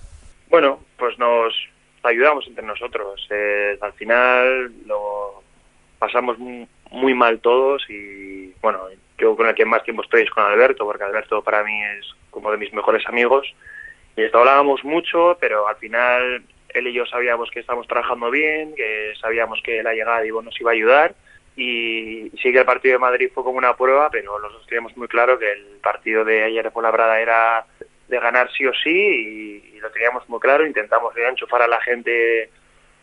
Bueno, 0.49 0.80
pues 0.97 1.18
nos 1.18 1.52
ayudamos 2.02 2.47
entre 2.47 2.64
nosotros. 2.64 3.26
Eh, 3.28 3.76
al 3.83 3.92
final 3.92 4.73
lo 4.87 5.42
pasamos 5.99 6.38
muy 6.38 7.12
mal 7.12 7.38
todos 7.40 7.83
y, 7.90 8.54
bueno, 8.62 8.80
yo 9.19 9.37
con 9.37 9.47
el 9.47 9.55
que 9.55 9.65
más 9.65 9.83
tiempo 9.83 10.03
estoy 10.03 10.23
es 10.23 10.31
con 10.31 10.45
Alberto, 10.45 10.85
porque 10.85 11.05
Alberto 11.05 11.43
para 11.43 11.63
mí 11.65 11.83
es 11.99 12.07
como 12.31 12.51
de 12.51 12.57
mis 12.57 12.73
mejores 12.73 13.07
amigos. 13.07 13.53
Y 14.17 14.23
esto 14.23 14.39
hablábamos 14.39 14.85
mucho, 14.85 15.37
pero 15.41 15.69
al 15.69 15.77
final 15.77 16.43
él 16.71 16.87
y 16.87 16.93
yo 16.93 17.07
sabíamos 17.07 17.51
que 17.51 17.61
estábamos 17.61 17.87
trabajando 17.87 18.31
bien, 18.31 18.75
que 18.75 19.13
sabíamos 19.21 19.61
que 19.63 19.83
la 19.83 19.95
llegada 19.95 20.21
de 20.21 20.29
Ivo 20.29 20.43
nos 20.43 20.59
iba 20.61 20.71
a 20.71 20.75
ayudar 20.75 21.15
y 21.59 22.31
sí 22.41 22.53
que 22.53 22.61
el 22.61 22.65
partido 22.65 22.95
de 22.95 22.99
Madrid 23.01 23.31
fue 23.35 23.43
como 23.43 23.59
una 23.59 23.77
prueba, 23.77 24.09
pero 24.11 24.39
los 24.39 24.53
dos 24.53 24.67
teníamos 24.67 24.97
muy 24.97 25.09
claro 25.09 25.39
que 25.39 25.51
el 25.51 25.79
partido 25.83 26.25
de 26.25 26.45
ayer 26.45 26.71
por 26.71 26.85
la 26.85 26.93
Brada 26.93 27.21
era 27.21 27.67
de 28.07 28.21
ganar 28.21 28.49
sí 28.53 28.65
o 28.65 28.73
sí 28.73 29.73
y, 29.75 29.81
lo 29.81 29.91
teníamos 29.91 30.29
muy 30.29 30.41
claro, 30.41 30.67
intentamos 30.67 31.17
enchufar 31.17 31.63
a 31.63 31.69
la 31.69 31.81
gente 31.81 32.51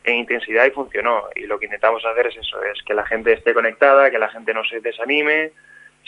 en 0.03 0.15
intensidad 0.15 0.65
y 0.65 0.71
funcionó. 0.71 1.23
Y 1.35 1.47
lo 1.47 1.57
que 1.57 1.65
intentamos 1.65 2.05
hacer 2.05 2.27
es 2.27 2.37
eso, 2.37 2.61
es 2.63 2.81
que 2.83 2.93
la 2.93 3.05
gente 3.05 3.33
esté 3.33 3.53
conectada, 3.53 4.11
que 4.11 4.19
la 4.19 4.29
gente 4.29 4.53
no 4.53 4.63
se 4.65 4.81
desanime, 4.81 5.51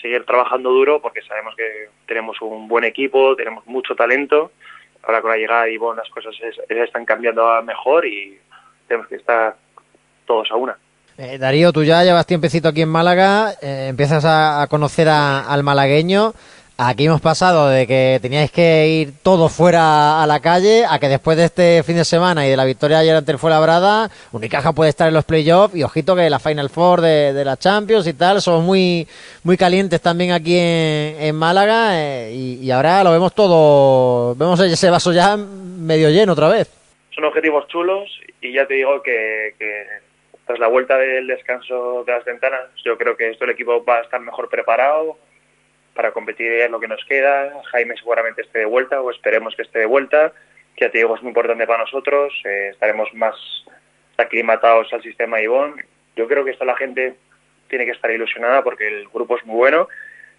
seguir 0.02 0.26
trabajando 0.26 0.70
duro 0.70 1.02
porque 1.02 1.22
sabemos 1.22 1.56
que 1.56 1.90
tenemos 2.06 2.42
un 2.42 2.68
buen 2.68 2.84
equipo, 2.84 3.36
tenemos 3.36 3.66
mucho 3.66 3.96
talento 3.96 4.52
ahora 5.08 5.22
con 5.22 5.32
la 5.32 5.38
llegada 5.38 5.64
de 5.64 5.74
Ivonne 5.74 6.02
las 6.02 6.10
cosas 6.10 6.36
están 6.70 7.06
cambiando 7.06 7.50
a 7.50 7.62
mejor 7.62 8.06
y 8.06 8.38
tenemos 8.88 9.08
que 9.08 9.16
estar 9.16 9.56
todos 10.26 10.52
a 10.52 10.56
una. 10.56 10.78
Eh, 11.18 11.38
Darío, 11.40 11.74
tú 11.74 11.84
ya 11.84 12.04
llevas 12.04 12.28
tiempecito 12.28 12.68
aquí 12.68 12.82
en 12.82 12.90
Málaga, 12.90 13.54
eh, 13.62 13.88
empiezas 13.90 14.24
a, 14.26 14.68
conocer 14.70 15.10
al 15.10 15.64
malagueño. 15.64 16.34
Aquí 16.80 17.08
hemos 17.08 17.22
pasado 17.22 17.70
de 17.70 17.88
que 17.88 18.20
teníais 18.22 18.52
que 18.52 18.88
ir 18.88 19.14
todos 19.24 19.52
fuera 19.52 20.22
a 20.22 20.28
la 20.28 20.40
calle 20.42 20.86
a 20.88 21.00
que 21.00 21.08
después 21.08 21.36
de 21.36 21.46
este 21.46 21.82
fin 21.82 21.96
de 21.96 22.06
semana 22.06 22.46
y 22.46 22.52
de 22.52 22.56
la 22.56 22.66
victoria 22.66 23.00
ayer 23.00 23.16
ante 23.16 23.32
el 23.32 23.40
Fuenlabrada, 23.40 24.12
Unicaja 24.32 24.74
puede 24.74 24.92
estar 24.92 25.08
en 25.08 25.16
los 25.16 25.26
playoffs 25.26 25.76
y 25.76 25.82
ojito 25.82 26.16
que 26.16 26.30
la 26.30 26.38
Final 26.38 26.70
Four 26.70 27.02
de, 27.02 27.44
la 27.44 27.58
Champions 27.58 28.06
y 28.06 28.14
tal, 28.14 28.42
somos 28.42 28.64
muy 28.64 29.08
muy 29.44 29.58
calientes 29.58 30.00
también 30.04 30.34
aquí 30.34 30.56
en, 30.56 31.36
Málaga 31.36 32.00
eh, 32.00 32.32
y, 32.36 32.70
ahora 32.70 33.04
lo 33.04 33.12
vemos 33.12 33.34
todo, 33.34 34.36
vemos 34.36 34.60
ese 34.60 34.92
vaso 34.92 35.12
ya 35.12 35.36
medio 35.36 36.12
lleno 36.12 36.34
otra 36.34 36.48
vez. 36.48 36.72
Son 37.10 37.24
objetivos 37.26 37.68
chulos 37.70 38.08
y 38.40 38.54
ya 38.54 38.68
te 38.68 38.76
digo 38.76 39.02
que, 39.02 39.56
que 39.58 39.84
tras 40.46 40.60
la 40.60 40.68
vuelta 40.68 40.96
del 40.96 41.26
descanso 41.26 42.04
de 42.06 42.12
las 42.12 42.24
ventanas, 42.24 42.62
yo 42.86 43.00
creo 43.00 43.18
que 43.18 43.32
esto 43.32 43.46
el 43.46 43.50
equipo 43.50 43.84
va 43.84 43.96
a 43.96 44.02
estar 44.02 44.20
mejor 44.20 44.48
preparado 44.48 45.18
para 45.98 46.12
competir 46.12 46.52
en 46.52 46.72
lo 46.72 46.80
que 46.80 46.88
nos 46.88 47.04
queda. 47.06 47.52
Jaime 47.72 47.98
seguramente 47.98 48.44
esté 48.44 48.60
de 48.60 48.66
vuelta 48.66 49.02
o 49.02 49.10
esperemos 49.10 49.56
que 49.56 49.64
esté 49.64 49.80
de 49.80 49.88
vuelta, 49.88 50.32
que 50.76 50.86
ya 50.86 50.92
te 50.92 51.00
digo 51.00 51.16
es 51.16 51.24
muy 51.24 51.32
importante 51.32 51.66
para 51.66 51.80
nosotros. 51.80 52.32
Eh, 52.46 52.70
estaremos 52.72 53.12
más 53.16 53.36
aclimatados 54.16 54.94
al 54.94 55.02
sistema 55.02 55.42
Ivón. 55.42 55.84
Yo 56.16 56.28
creo 56.28 56.46
que 56.46 56.52
esto 56.52 56.66
la 56.66 56.78
gente 56.78 57.16
tiene 57.68 57.86
que 57.86 57.94
estar 57.94 58.12
ilusionada 58.12 58.64
porque 58.64 58.88
el 58.88 59.08
grupo 59.10 59.38
es 59.38 59.46
muy 59.46 59.56
bueno. 59.56 59.88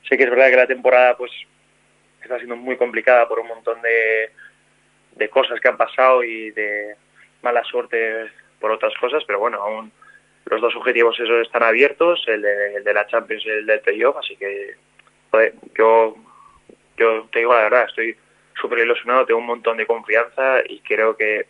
Sé 0.08 0.16
que 0.16 0.24
es 0.24 0.30
verdad 0.30 0.48
que 0.48 0.56
la 0.56 0.66
temporada 0.68 1.16
pues 1.16 1.32
está 2.22 2.36
siendo 2.36 2.54
muy 2.54 2.76
complicada 2.76 3.26
por 3.26 3.40
un 3.40 3.48
montón 3.48 3.82
de, 3.82 4.30
de 5.16 5.28
cosas 5.28 5.58
que 5.60 5.68
han 5.68 5.76
pasado 5.76 6.22
y 6.22 6.52
de 6.52 6.94
mala 7.42 7.64
suerte 7.64 8.30
por 8.60 8.70
otras 8.70 8.94
cosas, 9.00 9.24
pero 9.26 9.40
bueno, 9.40 9.60
aún 9.60 9.90
los 10.44 10.60
dos 10.60 10.76
objetivos 10.76 11.18
esos 11.18 11.44
están 11.44 11.64
abiertos, 11.64 12.22
el 12.28 12.42
de, 12.42 12.76
el 12.76 12.84
de 12.84 12.94
la 12.94 13.08
Champions 13.08 13.44
y 13.44 13.50
el 13.50 13.66
del 13.66 13.80
playoff, 13.80 14.16
así 14.18 14.36
que 14.36 14.76
yo, 15.76 16.16
yo 16.96 17.28
te 17.32 17.40
digo 17.40 17.54
la 17.54 17.62
verdad, 17.62 17.86
estoy 17.88 18.16
súper 18.60 18.80
ilusionado, 18.80 19.26
tengo 19.26 19.40
un 19.40 19.46
montón 19.46 19.76
de 19.76 19.86
confianza 19.86 20.60
y 20.68 20.80
creo 20.80 21.16
que 21.16 21.46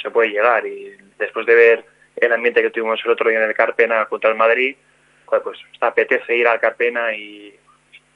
se 0.00 0.10
puede 0.10 0.30
llegar. 0.30 0.66
Y 0.66 0.96
después 1.18 1.46
de 1.46 1.54
ver 1.54 1.84
el 2.16 2.32
ambiente 2.32 2.62
que 2.62 2.70
tuvimos 2.70 3.00
el 3.04 3.10
otro 3.10 3.28
día 3.28 3.42
en 3.42 3.48
el 3.48 3.54
Carpena 3.54 4.06
contra 4.06 4.30
el 4.30 4.36
Madrid, 4.36 4.76
pues 5.26 5.58
apetece 5.80 6.36
ir 6.36 6.46
al 6.46 6.60
Carpena 6.60 7.14
y 7.14 7.54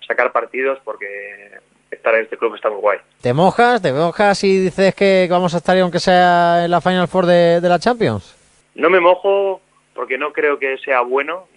sacar 0.06 0.32
partidos 0.32 0.78
porque 0.84 1.58
estar 1.90 2.14
en 2.14 2.22
este 2.22 2.36
club 2.36 2.54
está 2.54 2.70
muy 2.70 2.80
guay. 2.80 2.98
¿Te 3.20 3.32
mojas? 3.32 3.82
¿Te 3.82 3.92
mojas 3.92 4.44
y 4.44 4.58
dices 4.58 4.94
que 4.94 5.26
vamos 5.30 5.54
a 5.54 5.58
estar 5.58 5.76
aunque 5.78 5.98
sea 5.98 6.64
en 6.64 6.70
la 6.70 6.80
Final 6.80 7.08
Four 7.08 7.26
de, 7.26 7.60
de 7.60 7.68
la 7.68 7.78
Champions? 7.78 8.36
No 8.74 8.90
me 8.90 9.00
mojo 9.00 9.60
porque 9.94 10.16
no 10.16 10.32
creo 10.32 10.58
que 10.58 10.78
sea 10.78 11.00
bueno, 11.00 11.48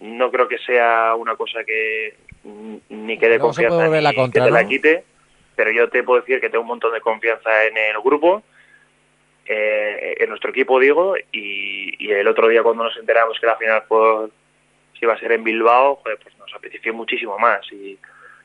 no 0.00 0.30
creo 0.30 0.48
que 0.48 0.58
sea 0.58 1.14
una 1.14 1.36
cosa 1.36 1.62
que, 1.64 2.16
ni 2.88 3.18
que 3.18 3.28
de 3.28 3.38
confianza 3.38 3.88
la 3.88 4.12
que 4.12 4.28
te 4.28 4.50
la 4.50 4.66
quite, 4.66 5.04
pero 5.56 5.70
yo 5.70 5.88
te 5.88 6.02
puedo 6.02 6.20
decir 6.20 6.40
que 6.40 6.50
tengo 6.50 6.62
un 6.62 6.68
montón 6.68 6.92
de 6.92 7.00
confianza 7.00 7.64
en 7.64 7.76
el 7.76 8.00
grupo, 8.00 8.42
eh, 9.46 10.16
en 10.18 10.28
nuestro 10.28 10.50
equipo 10.50 10.78
digo, 10.78 11.14
y, 11.32 12.10
el 12.10 12.26
otro 12.26 12.48
día 12.48 12.62
cuando 12.62 12.84
nos 12.84 12.96
enteramos 12.96 13.38
que 13.38 13.46
la 13.46 13.56
final 13.56 13.84
pues, 13.86 14.30
iba 15.00 15.12
a 15.12 15.18
ser 15.18 15.32
en 15.32 15.44
Bilbao, 15.44 16.00
pues 16.02 16.18
nos 16.38 16.52
apeteció 16.54 16.92
muchísimo 16.94 17.38
más 17.38 17.70
y 17.70 17.98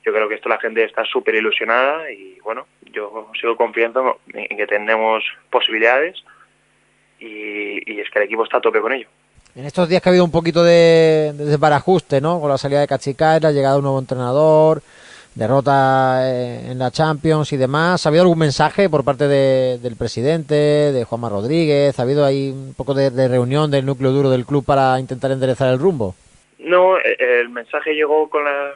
yo 0.05 0.11
creo 0.11 0.27
que 0.27 0.35
esto 0.35 0.49
la 0.49 0.59
gente 0.59 0.83
está 0.83 1.05
súper 1.05 1.35
ilusionada 1.35 2.11
y 2.11 2.39
bueno, 2.41 2.67
yo 2.91 3.31
sigo 3.39 3.55
confiando 3.55 4.19
en 4.33 4.57
que 4.57 4.67
tenemos 4.67 5.23
posibilidades 5.49 6.21
y, 7.19 7.91
y 7.91 8.01
es 8.01 8.09
que 8.09 8.19
el 8.19 8.25
equipo 8.25 8.43
está 8.43 8.57
a 8.57 8.61
tope 8.61 8.81
con 8.81 8.91
ello. 8.91 9.07
En 9.55 9.65
estos 9.65 9.87
días 9.87 10.01
que 10.01 10.09
ha 10.09 10.11
habido 10.11 10.25
un 10.25 10.31
poquito 10.31 10.63
de, 10.63 11.31
de 11.35 12.21
¿no? 12.21 12.41
Con 12.41 12.49
la 12.49 12.57
salida 12.57 12.79
de 12.79 12.87
Cachicaera, 12.87 13.49
la 13.49 13.51
llegada 13.51 13.75
de 13.75 13.79
un 13.79 13.83
nuevo 13.83 13.99
entrenador, 13.99 14.81
derrota 15.35 16.21
eh, 16.23 16.71
en 16.71 16.79
la 16.79 16.89
Champions 16.89 17.53
y 17.53 17.57
demás. 17.57 18.03
¿Ha 18.03 18.09
habido 18.09 18.23
algún 18.23 18.39
mensaje 18.39 18.89
por 18.89 19.03
parte 19.05 19.27
del 19.27 19.95
presidente, 19.95 20.55
de 20.55 21.03
Juanma 21.03 21.29
Rodríguez? 21.29 21.99
¿Ha 21.99 22.01
habido 22.01 22.25
ahí 22.25 22.49
un 22.49 22.73
poco 22.73 22.95
de, 22.95 23.27
reunión 23.27 23.69
del 23.69 23.85
núcleo 23.85 24.09
duro 24.09 24.31
del 24.31 24.47
club 24.47 24.65
para 24.65 24.99
intentar 24.99 25.29
enderezar 25.29 25.71
el 25.71 25.77
rumbo? 25.77 26.15
No, 26.57 26.97
e, 26.97 27.15
el 27.19 27.49
mensaje 27.49 27.93
llegó 27.93 28.31
con 28.31 28.45
la 28.45 28.71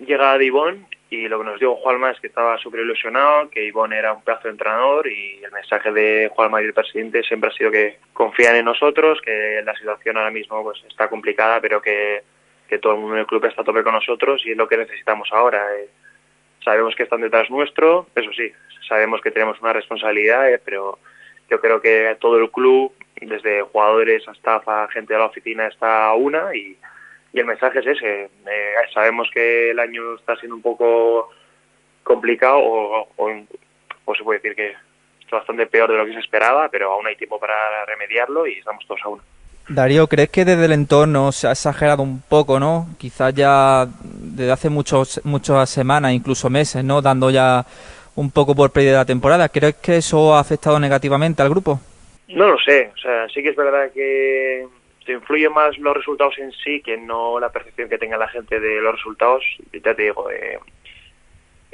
llegada 0.00 0.38
de 0.38 0.46
Ivón 0.46 0.86
y 1.08 1.28
lo 1.28 1.38
que 1.38 1.44
nos 1.44 1.60
dijo 1.60 1.76
Juanma 1.76 2.10
es 2.10 2.20
que 2.20 2.26
estaba 2.26 2.58
súper 2.58 2.80
ilusionado, 2.80 3.48
que 3.50 3.64
Ivonne 3.64 3.96
era 3.96 4.12
un 4.12 4.22
pedazo 4.22 4.44
de 4.44 4.50
entrenador 4.50 5.06
y 5.06 5.40
el 5.42 5.52
mensaje 5.52 5.92
de 5.92 6.30
Juanma 6.34 6.60
y 6.60 6.66
el 6.66 6.74
presidente 6.74 7.22
siempre 7.22 7.50
ha 7.50 7.52
sido 7.52 7.70
que 7.70 7.98
confían 8.12 8.56
en 8.56 8.64
nosotros, 8.64 9.20
que 9.22 9.62
la 9.64 9.74
situación 9.76 10.16
ahora 10.16 10.32
mismo 10.32 10.62
pues 10.64 10.82
está 10.88 11.08
complicada, 11.08 11.60
pero 11.60 11.80
que, 11.80 12.22
que 12.68 12.78
todo 12.78 12.94
el 12.94 13.00
mundo 13.00 13.14
en 13.14 13.20
el 13.20 13.26
club 13.26 13.44
está 13.44 13.62
a 13.62 13.64
tope 13.64 13.84
con 13.84 13.94
nosotros 13.94 14.42
y 14.44 14.50
es 14.50 14.56
lo 14.56 14.66
que 14.66 14.78
necesitamos 14.78 15.28
ahora. 15.32 15.64
Eh. 15.78 15.88
sabemos 16.64 16.96
que 16.96 17.04
están 17.04 17.20
detrás 17.20 17.48
nuestro, 17.50 18.08
eso 18.16 18.32
sí, 18.32 18.52
sabemos 18.88 19.20
que 19.20 19.30
tenemos 19.30 19.60
una 19.60 19.72
responsabilidad, 19.72 20.52
eh, 20.52 20.60
pero 20.64 20.98
yo 21.48 21.60
creo 21.60 21.80
que 21.80 22.16
todo 22.18 22.38
el 22.38 22.50
club, 22.50 22.92
desde 23.20 23.62
jugadores 23.62 24.26
hasta 24.26 24.88
gente 24.88 25.12
de 25.12 25.20
la 25.20 25.26
oficina, 25.26 25.68
está 25.68 26.06
a 26.06 26.14
una 26.14 26.52
y 26.52 26.76
y 27.32 27.40
el 27.40 27.46
mensaje 27.46 27.80
es 27.80 27.86
ese. 27.86 28.24
Eh, 28.24 28.74
sabemos 28.94 29.28
que 29.32 29.70
el 29.70 29.78
año 29.78 30.14
está 30.14 30.36
siendo 30.36 30.56
un 30.56 30.62
poco 30.62 31.30
complicado 32.02 32.58
o, 32.58 33.08
o, 33.16 34.14
se 34.14 34.22
puede 34.22 34.38
decir 34.38 34.54
que 34.54 34.74
está 35.20 35.36
bastante 35.38 35.66
peor 35.66 35.90
de 35.90 35.98
lo 35.98 36.06
que 36.06 36.12
se 36.12 36.20
esperaba, 36.20 36.68
pero 36.68 36.92
aún 36.92 37.06
hay 37.06 37.16
tiempo 37.16 37.38
para 37.38 37.84
remediarlo 37.84 38.46
y 38.46 38.58
estamos 38.58 38.86
todos 38.86 39.00
a 39.04 39.08
uno. 39.08 39.22
Darío, 39.68 40.06
¿crees 40.06 40.28
que 40.28 40.44
desde 40.44 40.64
el 40.64 40.72
entorno 40.72 41.32
se 41.32 41.48
ha 41.48 41.50
exagerado 41.50 42.02
un 42.04 42.22
poco, 42.22 42.60
no? 42.60 42.86
Quizás 42.98 43.34
ya 43.34 43.84
desde 44.04 44.52
hace 44.52 44.70
muchos, 44.70 45.20
muchas 45.24 45.68
semanas, 45.68 46.12
incluso 46.12 46.48
meses, 46.48 46.84
¿no? 46.84 47.02
Dando 47.02 47.30
ya 47.30 47.66
un 48.14 48.30
poco 48.30 48.54
por 48.54 48.70
pérdida 48.70 48.98
la 48.98 49.04
temporada. 49.04 49.48
¿Crees 49.48 49.74
que 49.76 49.96
eso 49.96 50.34
ha 50.34 50.40
afectado 50.40 50.78
negativamente 50.78 51.42
al 51.42 51.50
grupo? 51.50 51.80
No 52.28 52.48
lo 52.48 52.58
sé. 52.58 52.92
O 52.94 52.98
sea, 52.98 53.28
sí 53.28 53.42
que 53.42 53.50
es 53.50 53.56
verdad 53.56 53.90
que 53.92 54.66
te 55.06 55.12
influye 55.12 55.48
más 55.48 55.78
los 55.78 55.96
resultados 55.96 56.36
en 56.38 56.52
sí 56.52 56.82
que 56.82 56.98
no 56.98 57.40
la 57.40 57.50
percepción 57.50 57.88
que 57.88 57.96
tenga 57.96 58.18
la 58.18 58.28
gente 58.28 58.60
de 58.60 58.80
los 58.80 58.96
resultados. 58.96 59.44
Ya 59.72 59.94
te 59.94 60.02
digo, 60.02 60.30
eh, 60.30 60.58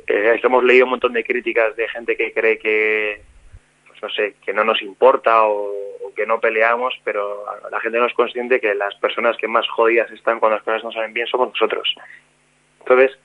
eh, 0.06 0.40
hemos 0.42 0.62
leído 0.62 0.84
un 0.84 0.90
montón 0.90 1.14
de 1.14 1.24
críticas 1.24 1.74
de 1.74 1.88
gente 1.88 2.16
que 2.16 2.32
cree 2.32 2.58
que, 2.58 3.22
pues 3.88 4.02
no 4.02 4.10
sé, 4.10 4.34
que 4.44 4.52
no 4.52 4.64
nos 4.64 4.82
importa 4.82 5.44
o, 5.44 5.72
que 6.14 6.26
no 6.26 6.40
peleamos, 6.40 6.94
pero 7.04 7.46
la 7.70 7.80
gente 7.80 7.98
no 7.98 8.04
es 8.04 8.12
consciente 8.12 8.60
que 8.60 8.74
las 8.74 8.94
personas 8.96 9.34
que 9.38 9.48
más 9.48 9.66
jodidas 9.66 10.10
están 10.10 10.40
cuando 10.40 10.56
las 10.56 10.64
cosas 10.64 10.84
no 10.84 10.92
salen 10.92 11.14
bien 11.14 11.26
somos 11.26 11.48
nosotros. 11.48 11.94
Entonces, 12.80 13.18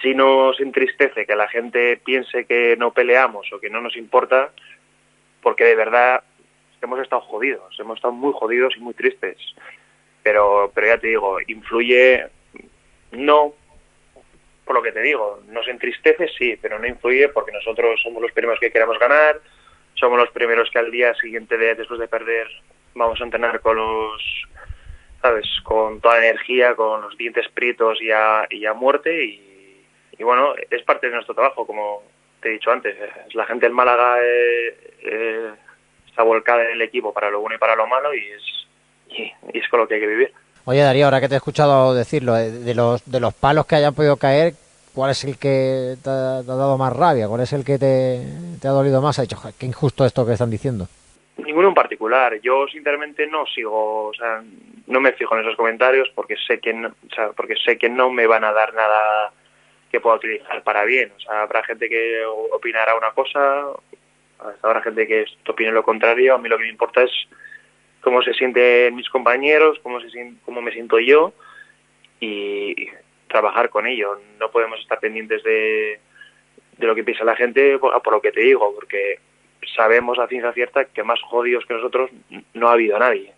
si 0.00 0.14
nos 0.14 0.58
entristece 0.58 1.26
que 1.26 1.36
la 1.36 1.46
gente 1.46 1.98
piense 1.98 2.46
que 2.46 2.74
no 2.78 2.92
peleamos 2.92 3.52
o 3.52 3.60
que 3.60 3.68
no 3.68 3.82
nos 3.82 3.96
importa, 3.98 4.50
porque 5.42 5.64
de 5.64 5.76
verdad 5.76 6.22
hemos 6.82 7.00
estado 7.00 7.22
jodidos, 7.22 7.78
hemos 7.78 7.96
estado 7.96 8.12
muy 8.12 8.32
jodidos 8.34 8.74
y 8.76 8.80
muy 8.80 8.94
tristes. 8.94 9.38
Pero, 10.22 10.70
pero 10.74 10.86
ya 10.86 10.98
te 10.98 11.08
digo, 11.08 11.38
influye 11.46 12.26
no 13.12 13.54
por 14.64 14.76
lo 14.76 14.82
que 14.82 14.92
te 14.92 15.02
digo, 15.02 15.40
nos 15.48 15.66
entristece 15.66 16.28
sí, 16.38 16.56
pero 16.60 16.78
no 16.78 16.86
influye 16.86 17.28
porque 17.28 17.52
nosotros 17.52 18.00
somos 18.02 18.22
los 18.22 18.32
primeros 18.32 18.60
que 18.60 18.70
queremos 18.70 18.98
ganar, 18.98 19.40
somos 19.94 20.18
los 20.18 20.30
primeros 20.30 20.70
que 20.70 20.78
al 20.78 20.90
día 20.90 21.14
siguiente 21.14 21.56
de, 21.56 21.74
después 21.74 22.00
de 22.00 22.08
perder 22.08 22.46
vamos 22.94 23.20
a 23.20 23.24
entrenar 23.24 23.60
con 23.60 23.76
los 23.76 24.22
sabes 25.20 25.46
con 25.62 26.00
toda 26.00 26.18
la 26.18 26.26
energía 26.26 26.74
con 26.74 27.02
los 27.02 27.16
dientes 27.16 27.48
prietos 27.48 28.00
y 28.02 28.10
a, 28.10 28.46
y 28.50 28.66
a 28.66 28.74
muerte 28.74 29.24
y, 29.24 29.84
y, 30.18 30.22
bueno 30.22 30.54
es 30.70 30.82
parte 30.82 31.06
de 31.06 31.14
nuestro 31.14 31.34
trabajo 31.34 31.66
como 31.66 32.02
te 32.40 32.48
he 32.48 32.52
dicho 32.52 32.70
antes 32.70 32.96
la 33.34 33.46
gente 33.46 33.66
del 33.66 33.74
Málaga 33.74 34.18
eh, 34.22 34.76
eh, 35.02 35.50
está 36.12 36.22
volcada 36.22 36.62
en 36.64 36.72
el 36.72 36.82
equipo 36.82 37.12
para 37.12 37.30
lo 37.30 37.40
bueno 37.40 37.56
y 37.56 37.58
para 37.58 37.74
lo 37.74 37.86
malo 37.86 38.14
y 38.14 38.18
es, 38.18 38.42
y, 39.08 39.58
es 39.58 39.66
con 39.68 39.80
lo 39.80 39.88
que 39.88 39.94
hay 39.94 40.00
que 40.00 40.06
vivir. 40.06 40.32
Oye 40.66 40.80
Darío, 40.80 41.06
ahora 41.06 41.20
que 41.20 41.28
te 41.28 41.34
he 41.34 41.38
escuchado 41.38 41.94
decirlo, 41.94 42.36
eh, 42.36 42.50
de 42.50 42.74
los, 42.74 43.10
de 43.10 43.18
los 43.18 43.34
palos 43.34 43.66
que 43.66 43.76
hayan 43.76 43.94
podido 43.94 44.16
caer, 44.18 44.52
¿cuál 44.94 45.10
es 45.10 45.24
el 45.24 45.38
que 45.38 45.96
te 46.04 46.10
ha, 46.10 46.42
dado 46.42 46.76
más 46.76 46.94
rabia? 46.94 47.28
¿Cuál 47.28 47.40
es 47.40 47.52
el 47.54 47.64
que 47.64 47.78
te, 47.78 48.20
te 48.60 48.68
ha 48.68 48.72
dolido 48.72 49.00
más? 49.00 49.18
Ha 49.18 49.22
dicho, 49.22 49.38
qué 49.58 49.66
injusto 49.66 50.04
esto 50.04 50.26
que 50.26 50.34
están 50.34 50.50
diciendo. 50.50 50.86
Ninguno 51.38 51.68
en 51.68 51.74
particular. 51.74 52.38
Yo 52.42 52.66
sinceramente 52.68 53.26
no 53.26 53.46
sigo, 53.46 54.08
o 54.08 54.14
sea, 54.14 54.42
no 54.86 55.00
me 55.00 55.12
fijo 55.12 55.34
en 55.34 55.42
esos 55.42 55.56
comentarios 55.56 56.10
porque 56.14 56.36
sé 56.46 56.60
que 56.60 56.74
no, 56.74 56.88
o 56.88 57.14
sea, 57.14 57.30
porque 57.30 57.54
sé 57.56 57.78
que 57.78 57.88
no 57.88 58.10
me 58.10 58.26
van 58.26 58.44
a 58.44 58.52
dar 58.52 58.74
nada 58.74 59.32
que 59.90 60.00
pueda 60.00 60.16
utilizar 60.16 60.62
para 60.62 60.84
bien. 60.84 61.10
O 61.16 61.20
sea, 61.20 61.42
habrá 61.42 61.64
gente 61.64 61.88
que 61.88 62.22
opinará 62.26 62.94
una 62.94 63.10
cosa, 63.12 63.72
Habrá 64.62 64.82
gente 64.82 65.06
que 65.06 65.24
opine 65.48 65.72
lo 65.72 65.82
contrario. 65.82 66.34
A 66.34 66.38
mí 66.38 66.48
lo 66.48 66.56
que 66.56 66.64
me 66.64 66.70
importa 66.70 67.02
es 67.02 67.10
cómo 68.00 68.22
se 68.22 68.34
sienten 68.34 68.94
mis 68.94 69.08
compañeros, 69.08 69.78
cómo, 69.82 70.00
se 70.00 70.34
cómo 70.44 70.60
me 70.60 70.72
siento 70.72 70.98
yo 70.98 71.32
y 72.20 72.88
trabajar 73.28 73.70
con 73.70 73.86
ello. 73.86 74.20
No 74.38 74.50
podemos 74.50 74.80
estar 74.80 75.00
pendientes 75.00 75.42
de, 75.42 76.00
de 76.78 76.86
lo 76.86 76.94
que 76.94 77.04
piensa 77.04 77.24
la 77.24 77.36
gente 77.36 77.78
por, 77.78 78.12
lo 78.12 78.20
que 78.20 78.32
te 78.32 78.40
digo, 78.40 78.74
porque 78.74 79.18
sabemos 79.76 80.18
a 80.18 80.26
ciencia 80.26 80.52
cierta 80.52 80.84
que 80.86 81.02
más 81.02 81.20
jodidos 81.22 81.64
que 81.66 81.74
nosotros 81.74 82.10
no 82.54 82.68
ha 82.68 82.72
habido 82.72 82.98
nadie. 82.98 83.32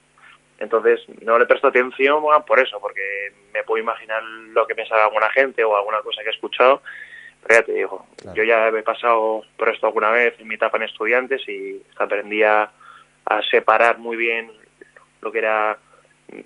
Entonces 0.59 1.01
no 1.23 1.39
le 1.39 1.47
presto 1.47 1.69
atención 1.69 2.23
por 2.47 2.61
eso, 2.61 2.81
porque 2.81 3.33
me 3.53 3.63
puedo 3.65 3.83
imaginar 3.83 4.23
lo 4.23 4.67
que 4.67 4.75
pensaba 4.75 5.05
alguna 5.05 5.29
gente 5.31 5.65
o 5.65 5.77
alguna 5.77 6.01
cosa 6.01 6.23
que 6.23 6.29
he 6.29 6.33
escuchado 6.33 6.81
Pero 7.47 7.61
ya 7.61 7.67
te 7.67 7.73
digo, 7.73 8.07
yo 8.35 8.43
ya 8.43 8.69
he 8.69 8.83
pasado 8.83 9.43
por 9.57 9.69
esto 9.69 9.87
alguna 9.87 10.11
vez 10.11 10.35
en 10.39 10.49
mi 10.49 10.55
etapa 10.55 10.79
en 10.79 10.85
estudiantes 10.85 11.47
y 11.49 11.83
aprendí 11.97 12.43
a, 12.43 12.71
a 13.27 13.43
separar 13.51 13.99
muy 13.99 14.17
bien 14.17 14.51
lo 15.21 15.31
que 15.31 15.39
era 15.41 15.79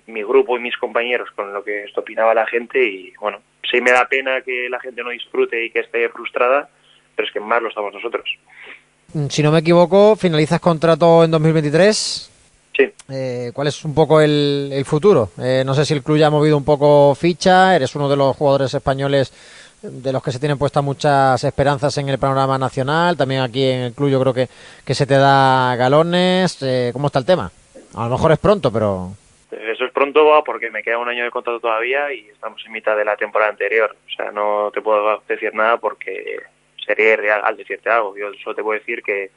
mi 0.07 0.23
grupo 0.23 0.57
y 0.57 0.61
mis 0.61 0.77
compañeros 0.77 1.29
con 1.35 1.53
lo 1.53 1.63
que 1.63 1.85
esto 1.85 2.01
opinaba 2.01 2.33
la 2.33 2.45
gente 2.45 2.83
y 2.83 3.13
bueno, 3.19 3.39
sí 3.69 3.81
me 3.81 3.91
da 3.91 4.07
pena 4.07 4.41
que 4.41 4.69
la 4.69 4.79
gente 4.79 5.03
no 5.03 5.09
disfrute 5.09 5.65
y 5.65 5.71
que 5.71 5.79
esté 5.79 6.09
frustrada, 6.09 6.69
pero 7.15 7.27
es 7.27 7.33
que 7.33 7.39
más 7.39 7.61
lo 7.61 7.69
estamos 7.69 7.93
nosotros. 7.93 8.29
Mm, 9.13 9.27
si 9.27 9.41
no 9.41 9.51
me 9.51 9.59
equivoco, 9.59 10.15
finalizas 10.15 10.59
contrato 10.59 11.23
en 11.23 11.31
2023. 11.31 12.31
Sí. 12.75 12.93
Eh, 13.09 13.51
¿Cuál 13.53 13.67
es 13.67 13.83
un 13.83 13.93
poco 13.93 14.21
el, 14.21 14.69
el 14.71 14.85
futuro? 14.85 15.31
Eh, 15.41 15.63
no 15.65 15.73
sé 15.73 15.85
si 15.85 15.93
el 15.93 16.03
club 16.03 16.17
ya 16.17 16.27
ha 16.27 16.31
movido 16.31 16.55
un 16.55 16.63
poco 16.63 17.13
ficha, 17.15 17.75
eres 17.75 17.95
uno 17.95 18.07
de 18.07 18.15
los 18.15 18.35
jugadores 18.37 18.73
españoles 18.73 19.33
de 19.81 20.11
los 20.11 20.23
que 20.23 20.31
se 20.31 20.39
tienen 20.39 20.57
puestas 20.57 20.83
muchas 20.83 21.43
esperanzas 21.43 21.97
en 21.97 22.09
el 22.09 22.19
panorama 22.19 22.57
nacional, 22.57 23.15
también 23.15 23.41
aquí 23.41 23.63
en 23.63 23.81
el 23.81 23.93
club 23.93 24.09
yo 24.09 24.19
creo 24.19 24.33
que, 24.33 24.47
que 24.85 24.93
se 24.93 25.05
te 25.05 25.15
da 25.15 25.75
galones. 25.75 26.61
Eh, 26.61 26.89
¿Cómo 26.93 27.07
está 27.07 27.19
el 27.19 27.25
tema? 27.25 27.51
A 27.95 28.05
lo 28.05 28.11
mejor 28.11 28.31
es 28.31 28.39
pronto, 28.39 28.71
pero... 28.71 29.11
Eso 29.51 29.85
es 29.85 29.91
pronto 29.91 30.43
porque 30.45 30.69
me 30.69 30.83
queda 30.83 30.99
un 30.99 31.09
año 31.09 31.23
de 31.23 31.31
contrato 31.31 31.59
todavía 31.59 32.13
y 32.13 32.27
estamos 32.29 32.63
en 32.65 32.71
mitad 32.71 32.95
de 32.95 33.05
la 33.05 33.15
temporada 33.15 33.51
anterior. 33.51 33.95
O 34.05 34.15
sea, 34.15 34.31
no 34.31 34.69
te 34.73 34.81
puedo 34.81 35.23
decir 35.27 35.53
nada 35.55 35.77
porque 35.77 36.37
sería 36.85 37.15
real 37.15 37.41
al 37.43 37.57
decirte 37.57 37.89
algo. 37.89 38.15
Yo 38.15 38.31
solo 38.43 38.55
te 38.55 38.63
puedo 38.63 38.79
decir 38.79 39.01
que 39.01 39.31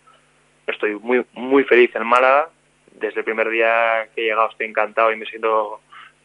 estoy 0.66 0.96
muy 0.96 1.24
muy 1.32 1.64
feliz 1.64 1.94
en 1.96 2.06
Málaga. 2.06 2.50
Desde 2.92 3.20
el 3.20 3.24
primer 3.24 3.48
día 3.48 4.08
que 4.14 4.20
he 4.20 4.24
llegado 4.26 4.50
estoy 4.50 4.66
encantado 4.66 5.12
y 5.12 5.16
me 5.16 5.24
siento 5.24 5.80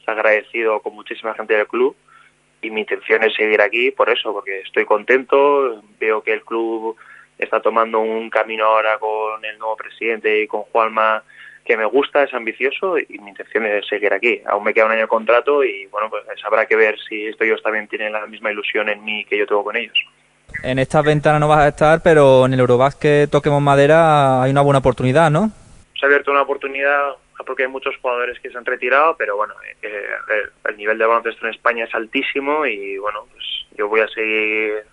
agradecido 0.05 0.81
con 0.81 0.93
muchísima 0.93 1.33
gente 1.33 1.55
del 1.55 1.67
club 1.67 1.95
y 2.61 2.69
mi 2.69 2.81
intención 2.81 3.23
es 3.23 3.33
seguir 3.35 3.61
aquí 3.61 3.91
por 3.91 4.09
eso, 4.09 4.33
porque 4.33 4.61
estoy 4.61 4.85
contento, 4.85 5.81
veo 5.99 6.21
que 6.21 6.33
el 6.33 6.43
club 6.43 6.95
está 7.37 7.61
tomando 7.61 7.99
un 7.99 8.29
camino 8.29 8.65
ahora 8.65 8.97
con 8.97 9.43
el 9.45 9.57
nuevo 9.59 9.75
presidente 9.75 10.41
y 10.41 10.47
con 10.47 10.63
Juanma 10.63 11.23
que 11.67 11.75
me 11.75 11.85
gusta, 11.85 12.23
es 12.23 12.33
ambicioso 12.33 12.97
y 12.97 13.19
mi 13.19 13.29
intención 13.29 13.65
es 13.65 13.85
seguir 13.87 14.13
aquí. 14.13 14.41
Aún 14.45 14.63
me 14.63 14.73
queda 14.73 14.85
un 14.85 14.93
año 14.93 15.01
de 15.01 15.07
contrato 15.07 15.65
y 15.65 15.85
bueno, 15.87 16.09
pues 16.09 16.23
habrá 16.45 16.65
que 16.65 16.77
ver 16.77 16.95
si 17.09 17.27
ellos 17.27 17.61
también 17.61 17.89
tienen 17.89 18.13
la 18.13 18.25
misma 18.25 18.51
ilusión 18.51 18.87
en 18.87 19.03
mí 19.03 19.25
que 19.25 19.37
yo 19.37 19.45
tengo 19.45 19.65
con 19.65 19.75
ellos. 19.75 19.97
En 20.63 20.79
estas 20.79 21.03
ventanas 21.03 21.41
no 21.41 21.49
vas 21.49 21.59
a 21.59 21.67
estar, 21.67 22.01
pero 22.01 22.45
en 22.45 22.53
el 22.53 22.61
Eurobasket 22.61 23.29
Toquemos 23.29 23.61
Madera 23.61 24.41
hay 24.41 24.51
una 24.51 24.61
buena 24.61 24.79
oportunidad, 24.79 25.29
¿no? 25.29 25.51
Se 25.99 26.05
ha 26.05 26.07
abierto 26.07 26.31
una 26.31 26.43
oportunidad 26.43 27.17
porque 27.47 27.63
hay 27.63 27.69
muchos 27.69 27.95
jugadores 27.97 28.39
que 28.41 28.51
se 28.51 28.57
han 28.57 28.65
retirado, 28.65 29.15
pero 29.17 29.37
bueno, 29.37 29.55
eh, 29.81 30.07
el 30.65 30.77
nivel 30.77 30.97
de 30.97 31.05
baloncesto 31.05 31.47
en 31.47 31.53
España 31.53 31.85
es 31.85 31.95
altísimo 31.95 32.65
y 32.65 32.97
bueno, 32.97 33.25
pues 33.31 33.45
yo 33.77 33.87
voy 33.87 34.01
a 34.01 34.07
seguir 34.09 34.83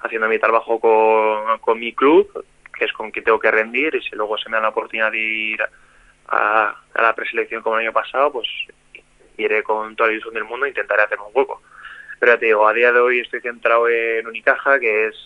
haciendo 0.00 0.28
mi 0.28 0.38
trabajo 0.38 0.78
con, 0.78 1.80
mi 1.80 1.94
club, 1.94 2.44
que 2.78 2.84
es 2.84 2.92
con 2.92 3.10
quien 3.10 3.24
tengo 3.24 3.40
que 3.40 3.50
rendir, 3.50 3.94
y 3.94 4.02
si 4.02 4.14
luego 4.14 4.36
se 4.36 4.50
me 4.50 4.56
da 4.56 4.64
la 4.64 4.68
oportunidad 4.68 5.10
de 5.10 5.18
ir 5.18 5.62
a, 6.28 6.76
la 6.94 7.14
preselección 7.14 7.62
como 7.62 7.78
el 7.78 7.86
año 7.86 7.92
pasado, 7.92 8.32
pues 8.32 8.48
iré 9.38 9.62
con 9.62 9.96
toda 9.96 10.08
la 10.08 10.12
ilusión 10.12 10.34
del 10.34 10.44
mundo 10.44 10.66
e 10.66 10.68
intentaré 10.68 11.02
hacerme 11.02 11.24
un 11.24 11.32
hueco. 11.32 11.62
Pero 12.20 12.34
ya 12.34 12.38
te 12.38 12.46
digo, 12.46 12.68
a 12.68 12.74
día 12.74 12.92
de 12.92 13.00
hoy 13.00 13.20
estoy 13.20 13.40
centrado 13.40 13.88
en 13.88 14.26
Unicaja, 14.26 14.78
que 14.78 15.06
es 15.06 15.16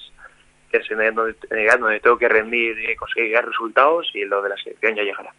que 0.70 0.76
es 0.78 0.88
donde, 0.88 1.34
donde 1.78 2.00
tengo 2.00 2.18
que 2.18 2.28
rendir 2.28 2.78
y 2.78 2.94
conseguir 2.94 3.40
resultados, 3.40 4.10
y 4.14 4.24
lo 4.24 4.42
de 4.42 4.50
la 4.50 4.56
selección 4.56 4.94
ya 4.94 5.02
llegará. 5.02 5.34